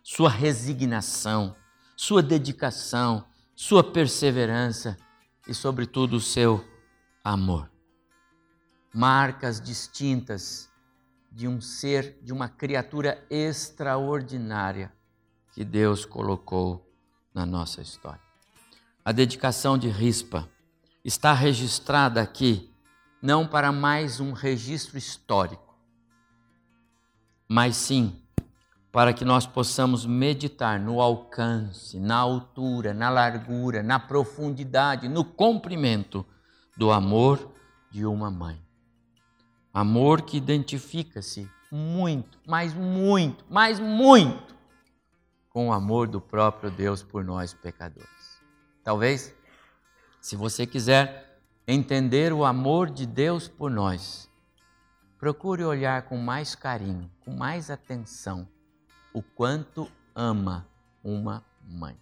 sua 0.03 0.31
resignação, 0.31 1.55
sua 1.95 2.23
dedicação, 2.23 3.23
sua 3.55 3.83
perseverança 3.83 4.97
e, 5.47 5.53
sobretudo, 5.53 6.15
o 6.15 6.19
seu 6.19 6.65
amor. 7.23 7.69
Marcas 8.99 9.61
distintas 9.61 10.69
de 11.31 11.47
um 11.47 11.61
ser, 11.61 12.19
de 12.21 12.33
uma 12.33 12.49
criatura 12.49 13.25
extraordinária 13.29 14.91
que 15.53 15.63
Deus 15.63 16.03
colocou 16.03 16.85
na 17.33 17.45
nossa 17.45 17.81
história. 17.81 18.19
A 19.05 19.13
dedicação 19.13 19.77
de 19.77 19.87
Rispa 19.87 20.49
está 21.01 21.31
registrada 21.31 22.21
aqui 22.21 22.69
não 23.21 23.47
para 23.47 23.71
mais 23.71 24.19
um 24.19 24.33
registro 24.33 24.97
histórico, 24.97 25.79
mas 27.47 27.77
sim 27.77 28.21
para 28.91 29.13
que 29.13 29.23
nós 29.23 29.47
possamos 29.47 30.05
meditar 30.05 30.77
no 30.77 30.99
alcance, 30.99 31.97
na 32.01 32.17
altura, 32.17 32.93
na 32.93 33.09
largura, 33.09 33.81
na 33.81 33.97
profundidade, 33.97 35.07
no 35.07 35.23
comprimento 35.23 36.25
do 36.75 36.91
amor 36.91 37.49
de 37.89 38.05
uma 38.05 38.29
mãe. 38.29 38.61
Amor 39.73 40.23
que 40.23 40.37
identifica-se 40.37 41.49
muito, 41.71 42.39
mas 42.47 42.73
muito, 42.73 43.45
mas 43.49 43.79
muito 43.79 44.57
com 45.49 45.69
o 45.69 45.73
amor 45.73 46.07
do 46.07 46.21
próprio 46.21 46.71
Deus 46.71 47.03
por 47.03 47.23
nós 47.23 47.53
pecadores. 47.53 48.41
Talvez, 48.83 49.35
se 50.21 50.35
você 50.35 50.65
quiser 50.65 51.39
entender 51.67 52.33
o 52.33 52.45
amor 52.45 52.89
de 52.89 53.05
Deus 53.05 53.47
por 53.47 53.69
nós, 53.69 54.29
procure 55.19 55.63
olhar 55.63 56.03
com 56.03 56.17
mais 56.17 56.55
carinho, 56.55 57.11
com 57.19 57.35
mais 57.35 57.69
atenção, 57.69 58.47
o 59.13 59.21
quanto 59.21 59.91
ama 60.15 60.67
uma 61.03 61.43
mãe. 61.61 61.97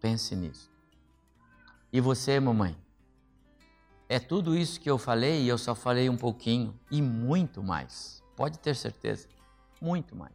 Pense 0.00 0.36
nisso. 0.36 0.70
E 1.92 2.00
você, 2.00 2.38
mamãe? 2.38 2.83
É 4.08 4.18
tudo 4.18 4.54
isso 4.54 4.80
que 4.80 4.90
eu 4.90 4.98
falei 4.98 5.42
e 5.42 5.48
eu 5.48 5.56
só 5.56 5.74
falei 5.74 6.10
um 6.10 6.16
pouquinho 6.16 6.78
e 6.90 7.00
muito 7.00 7.62
mais. 7.62 8.22
Pode 8.36 8.58
ter 8.58 8.76
certeza, 8.76 9.28
muito 9.80 10.14
mais. 10.14 10.32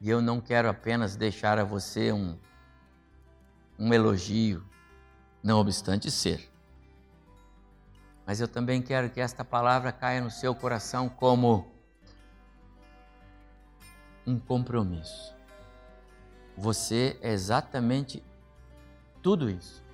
E 0.00 0.08
eu 0.08 0.22
não 0.22 0.40
quero 0.40 0.68
apenas 0.68 1.16
deixar 1.16 1.58
a 1.58 1.64
você 1.64 2.12
um, 2.12 2.38
um 3.76 3.92
elogio, 3.92 4.64
não 5.42 5.58
obstante 5.58 6.10
ser. 6.10 6.48
Mas 8.24 8.40
eu 8.40 8.46
também 8.46 8.80
quero 8.80 9.10
que 9.10 9.20
esta 9.20 9.44
palavra 9.44 9.90
caia 9.90 10.20
no 10.20 10.30
seu 10.30 10.54
coração 10.54 11.08
como 11.08 11.72
um 14.24 14.38
compromisso. 14.38 15.34
Você 16.56 17.18
é 17.20 17.32
exatamente 17.32 18.22
tudo 19.20 19.50
isso 19.50 19.87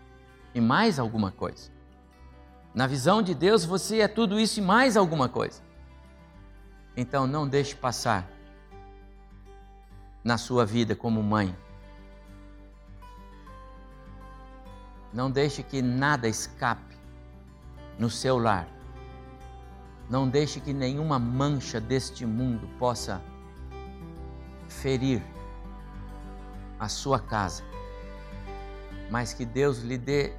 e 0.54 0.60
mais 0.60 0.98
alguma 0.98 1.32
coisa. 1.32 1.70
Na 2.74 2.86
visão 2.86 3.22
de 3.22 3.34
Deus, 3.34 3.64
você 3.64 4.00
é 4.00 4.08
tudo 4.08 4.38
isso 4.38 4.60
e 4.60 4.62
mais 4.62 4.96
alguma 4.96 5.28
coisa. 5.28 5.62
Então 6.96 7.26
não 7.26 7.46
deixe 7.46 7.74
passar 7.74 8.28
na 10.22 10.38
sua 10.38 10.64
vida 10.64 10.94
como 10.96 11.22
mãe. 11.22 11.56
Não 15.12 15.30
deixe 15.30 15.62
que 15.62 15.80
nada 15.80 16.26
escape 16.26 16.96
no 17.98 18.10
seu 18.10 18.38
lar. 18.38 18.66
Não 20.10 20.28
deixe 20.28 20.60
que 20.60 20.72
nenhuma 20.72 21.18
mancha 21.18 21.80
deste 21.80 22.26
mundo 22.26 22.68
possa 22.78 23.22
ferir 24.68 25.22
a 26.78 26.88
sua 26.88 27.20
casa. 27.20 27.62
Mas 29.10 29.32
que 29.32 29.44
Deus 29.44 29.78
lhe 29.78 29.96
dê 29.96 30.32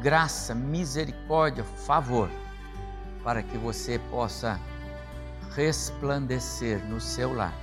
graça, 0.00 0.54
misericórdia, 0.54 1.64
favor, 1.64 2.28
para 3.22 3.42
que 3.42 3.56
você 3.56 3.98
possa 4.10 4.58
resplandecer 5.54 6.82
no 6.86 7.00
seu 7.00 7.34
lar, 7.34 7.54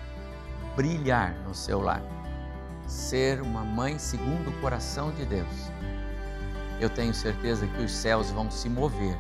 brilhar 0.76 1.34
no 1.48 1.54
seu 1.56 1.82
lar, 1.82 2.02
ser 2.88 3.42
uma 3.42 3.64
mãe 3.64 3.98
segundo 3.98 4.50
o 4.50 4.62
coração 4.62 5.12
de 5.12 5.26
Deus. 5.26 5.72
Eu 6.80 6.90
tenho 6.90 7.14
certeza 7.14 7.68
que 7.68 7.82
os 7.82 7.92
céus 7.92 8.32
vão 8.32 8.50
se 8.50 8.70
mover. 8.70 9.18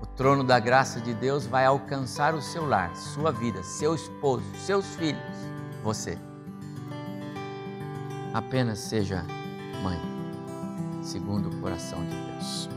O 0.00 0.06
trono 0.06 0.44
da 0.44 0.60
graça 0.60 1.00
de 1.00 1.12
Deus 1.12 1.46
vai 1.46 1.64
alcançar 1.64 2.34
o 2.34 2.42
seu 2.42 2.66
lar, 2.66 2.94
sua 2.94 3.32
vida, 3.32 3.62
seu 3.62 3.94
esposo, 3.94 4.44
seus 4.56 4.94
filhos, 4.94 5.20
você. 5.82 6.16
Apenas 8.32 8.78
seja 8.78 9.24
mãe 9.82 10.15
segundo 11.06 11.48
o 11.48 11.60
coração 11.60 12.04
de 12.04 12.10
Deus. 12.10 12.75